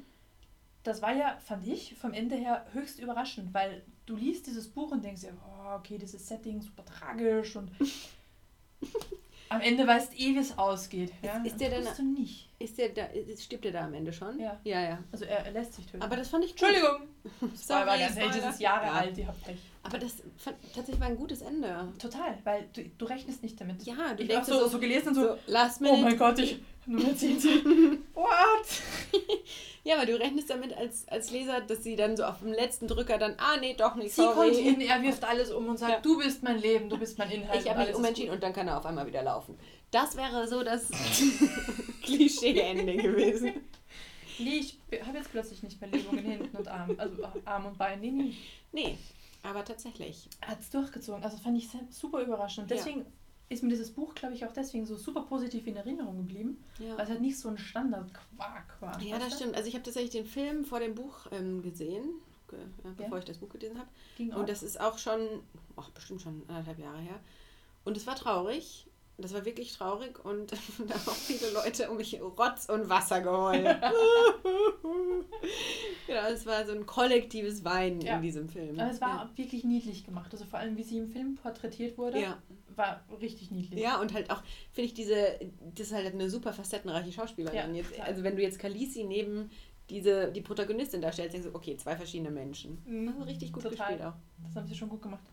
[0.84, 4.92] das war ja, fand ich, vom Ende her höchst überraschend, weil du liest dieses Buch
[4.92, 7.72] und denkst dir, oh, okay, dieses Setting super tragisch und
[9.50, 11.14] am Ende weißt eh, wie es ausgeht.
[11.22, 11.38] Ja?
[11.44, 12.50] ist Und der tust du nicht.
[12.60, 14.40] Ist der da, ist, stirbt der da am Ende schon?
[14.40, 14.60] Ja.
[14.64, 15.04] Ja, ja.
[15.12, 16.02] Also er, er lässt sich töten.
[16.02, 16.64] Aber das fand ich gut.
[16.64, 17.08] Entschuldigung!
[17.56, 18.92] Sorry, war ganz ehrlich, das ist Jahre Ja.
[18.94, 19.62] alt, ihr habt recht.
[19.88, 20.18] Aber das
[20.74, 21.88] tatsächlich war ein gutes Ende.
[22.00, 23.84] Total, weil du, du rechnest nicht damit.
[23.84, 26.02] Ja, du ich denkst so, so, so gelesen und so, so last oh minute.
[26.04, 27.38] mein Gott, ich Nummer 10.
[28.14, 28.28] What?
[29.84, 32.88] Ja, aber du rechnest damit als, als Leser, dass sie dann so auf dem letzten
[32.90, 34.62] Drücker dann, ah nee, doch nicht, Sie kommt sorry.
[34.62, 36.00] hin, er wirft alles um und sagt, Ja.
[36.02, 37.62] du bist mein Leben, du bist mein Inhalt.
[37.64, 39.58] Ich habe mich umentschieden und dann kann er auf einmal wieder laufen.
[39.92, 40.90] Das wäre so das
[42.04, 43.54] Klischee-Ende gewesen.
[44.40, 48.02] Nee, ich habe jetzt plötzlich nicht mehr Lähmungen hinten und Arm, also Arm und Bein.
[48.02, 48.34] Nee, nee.
[48.74, 48.98] Nee,
[49.44, 50.30] aber tatsächlich.
[50.46, 51.24] Hat es durchgezogen.
[51.24, 52.70] Also fand ich super überraschend.
[52.72, 52.84] Und Ja.
[52.84, 53.06] deswegen
[53.50, 56.88] ist mir dieses Buch, glaube ich, auch deswegen so super positiv in Erinnerung geblieben, weil
[56.90, 59.02] Ja, es halt nicht so ein Standard-Quark war.
[59.02, 59.36] ja das du?
[59.38, 59.56] stimmt.
[59.56, 62.10] Also ich habe tatsächlich den Film vor dem Buch ähm, gesehen,
[62.50, 63.20] ge- ja, bevor Ja.
[63.20, 63.88] ich das Buch gelesen habe.
[64.18, 64.40] Ging auch.
[64.40, 65.20] Und das ist auch schon,
[65.78, 67.20] ach, bestimmt schon anderthalb Jahre her.
[67.86, 68.86] Und es war traurig.
[69.20, 70.52] Das war wirklich traurig und
[70.88, 73.66] da haben auch viele Leute um mich Rotz und Wasser geheult.
[76.08, 78.18] genau, es war so ein kollektives Weinen Ja.
[78.18, 78.80] in diesem Film.
[78.80, 80.32] Aber es war wirklich niedlich gemacht.
[80.32, 82.38] Also vor allem, wie sie im Film porträtiert wurde, ja.
[82.76, 83.80] war richtig niedlich.
[83.82, 85.40] ja, und halt auch, finde ich, diese,
[85.76, 87.58] das ist halt eine super facettenreiche Schauspielerin.
[87.58, 89.50] Ja, jetzt, also wenn du jetzt Khaleesi neben
[89.90, 92.78] diese, die Protagonistin darstellst, denkst du, okay, zwei verschiedene Menschen.
[92.86, 93.08] Mhm.
[93.10, 93.78] Also richtig gut Total.
[93.78, 94.14] gespielt auch.
[94.44, 95.24] Das haben sie schon gut gemacht.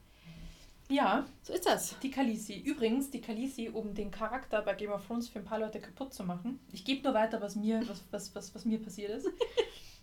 [0.94, 1.98] Ja, So ist das.
[2.00, 2.58] die Khaleesi.
[2.60, 6.14] Übrigens, die Khaleesi, um den Charakter bei Game of Thrones für ein paar Leute kaputt
[6.14, 6.60] zu machen.
[6.72, 9.26] Ich gebe nur weiter, was mir, was, was, was, was mir passiert ist.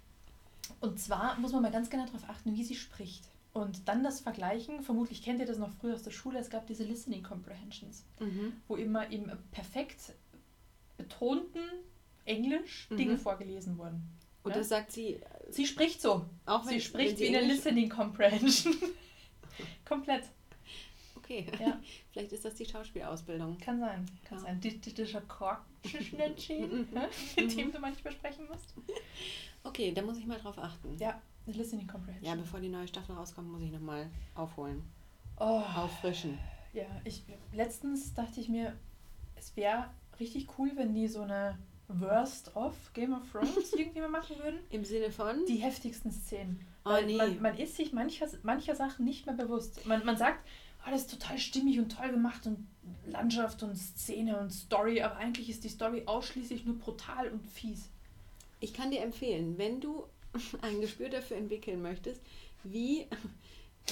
[0.81, 3.23] Und zwar muss man mal ganz genau darauf achten, wie sie spricht.
[3.53, 6.65] Und dann das Vergleichen, vermutlich kennt ihr das noch früher aus der Schule, es gab
[6.67, 8.53] diese Listening Comprehensions, Mhm.
[8.67, 10.13] wo immer im perfekt
[10.97, 11.61] betonten
[12.25, 12.97] Englisch Mhm.
[12.97, 14.01] Dinge vorgelesen wurden.
[14.43, 14.57] Und Ja?
[14.57, 15.19] das sagt sie
[15.49, 16.25] Sie spricht so.
[16.45, 18.73] auch wenn Sie spricht wie eine Listening Comprehension.
[19.85, 20.23] Komplett.
[21.39, 21.79] Okay, Ja.
[22.11, 23.57] vielleicht ist das die Schauspielausbildung.
[23.59, 24.05] Kann sein.
[24.25, 24.43] Kann Ja.
[24.45, 24.59] sein.
[24.59, 26.87] Didaktischer Korkschnittschienen,
[27.37, 28.73] mit dem du manchmal sprechen musst.
[29.63, 30.97] Okay, da muss ich mal drauf achten.
[30.97, 32.25] Ja, Listening Comprehension.
[32.25, 34.83] Ja, bevor die neue Staffel rauskommt, muss ich nochmal aufholen.
[35.37, 36.37] oh, Auffrischen.
[36.73, 37.23] ja, ich,
[37.53, 38.75] letztens dachte ich mir,
[39.35, 41.57] es wäre richtig cool, wenn die so eine
[41.87, 44.59] Worst of Game of Thrones irgendwie mal machen würden.
[44.69, 45.45] Im Sinne von?
[45.47, 46.65] Die heftigsten Szenen.
[46.85, 47.17] Oh, nee.
[47.17, 49.85] man, man ist sich mancher, mancher Sachen nicht mehr bewusst.
[49.85, 50.47] Man, man sagt,
[50.89, 52.67] das ist total stimmig und toll gemacht und
[53.05, 57.89] Landschaft und Szene und Story, aber eigentlich ist die Story ausschließlich nur brutal und fies.
[58.59, 60.05] Ich kann dir empfehlen, wenn du
[60.61, 62.21] ein Gespür dafür entwickeln möchtest,
[62.63, 63.07] wie,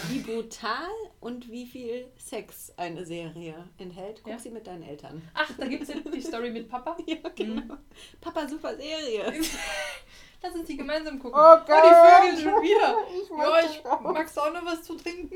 [0.09, 0.87] wie brutal
[1.19, 4.39] und wie viel Sex eine Serie enthält, guck Ja.
[4.39, 5.21] sie mit deinen Eltern.
[5.33, 6.97] Ach, da gibt es die Story mit Papa.
[7.05, 7.77] Ja, genau.
[8.21, 9.33] Papa, super Serie.
[10.41, 11.37] Lass uns die gemeinsam gucken.
[11.37, 12.95] Oh Oh, die Vögel schon wieder.
[13.11, 15.35] Ich Ja, ich magst du auch noch was zu trinken?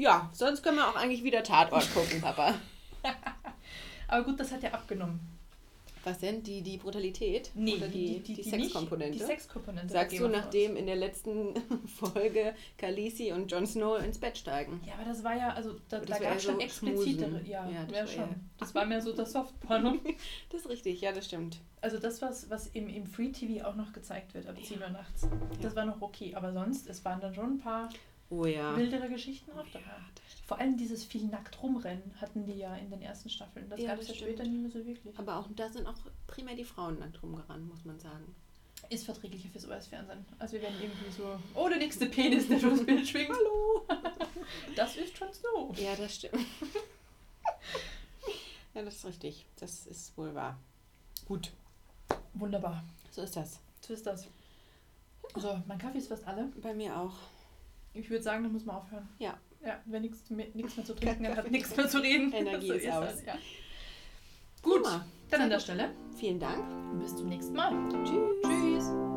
[0.00, 2.54] Ja, sonst können wir auch eigentlich wieder Tatort gucken, Papa.
[4.08, 5.20] Aber gut, das hat ja abgenommen.
[6.02, 6.42] Was denn?
[6.42, 7.50] Die, die Brutalität?
[7.54, 8.48] Nee, Oder die, die, nicht.
[8.48, 9.18] Sexkomponente?
[9.18, 9.92] Die Sexkomponente.
[9.92, 11.52] Sagst du, nachdem in der letzten
[11.86, 14.80] Folge Khaleesi und Jon Snow ins Bett steigen?
[14.86, 17.42] Ja, aber das war ja, also da, Das da gab es schon so explizitere.
[17.44, 18.30] Ja, Ja, das war schon.
[18.30, 19.98] ja- Das war mehr so das Softporno.
[20.50, 21.58] Das ist richtig, ja, das stimmt.
[21.82, 24.64] Also das, was, was im, im Free TV auch noch gezeigt wird ab Ja.
[24.66, 25.28] 10 Uhr nachts.
[25.60, 26.34] Das war noch okay.
[26.34, 27.90] Aber sonst, es waren dann schon ein paar
[28.30, 28.76] Oh ja.
[28.76, 29.86] wildere Geschichten auch dabei.
[29.86, 30.40] Ja, das.
[30.46, 33.68] Vor allem dieses viel nackt rumrennen hatten die ja in den ersten Staffeln.
[33.68, 35.18] Das Ja, gab das es ja später nicht mehr so wirklich.
[35.18, 35.94] Aber auch da sind auch
[36.26, 38.34] primär die Frauen nackt rumgerannt, muss man sagen.
[38.88, 40.24] Ist verträglicher fürs US-Fernsehen.
[40.38, 43.30] Also wir werden irgendwie so, oh, der nächste Penis, der durchs Bild schwingt.
[43.30, 43.86] Hallo!
[44.74, 45.78] Das ist Jon Snow.
[45.78, 46.34] Ja, das stimmt.
[48.74, 49.46] ja, das ist richtig.
[49.58, 50.58] Das ist wohl wahr.
[51.26, 51.52] Gut,
[52.34, 52.82] Wunderbar.
[53.10, 53.60] so ist das.
[53.80, 54.26] So ist das.
[55.36, 56.46] So, mein Kaffee ist fast alle.
[56.62, 57.14] Bei mir auch.
[57.94, 59.08] Ich würde sagen, dann muss man aufhören.
[59.18, 59.38] Ja.
[59.64, 62.32] Ja, wer nichts mehr, nichts mehr zu trinken hat, hat nichts mehr zu reden.
[62.32, 63.22] Energie So ist aus.
[63.26, 63.34] ja.
[64.62, 64.82] Gut.
[64.84, 65.00] Gut.
[65.30, 65.90] Dann an der Stelle.
[66.16, 66.58] Vielen Dank.
[66.92, 67.72] Und bis zum nächsten Mal.
[68.04, 68.42] Tschüss.
[68.42, 69.09] Tschüss.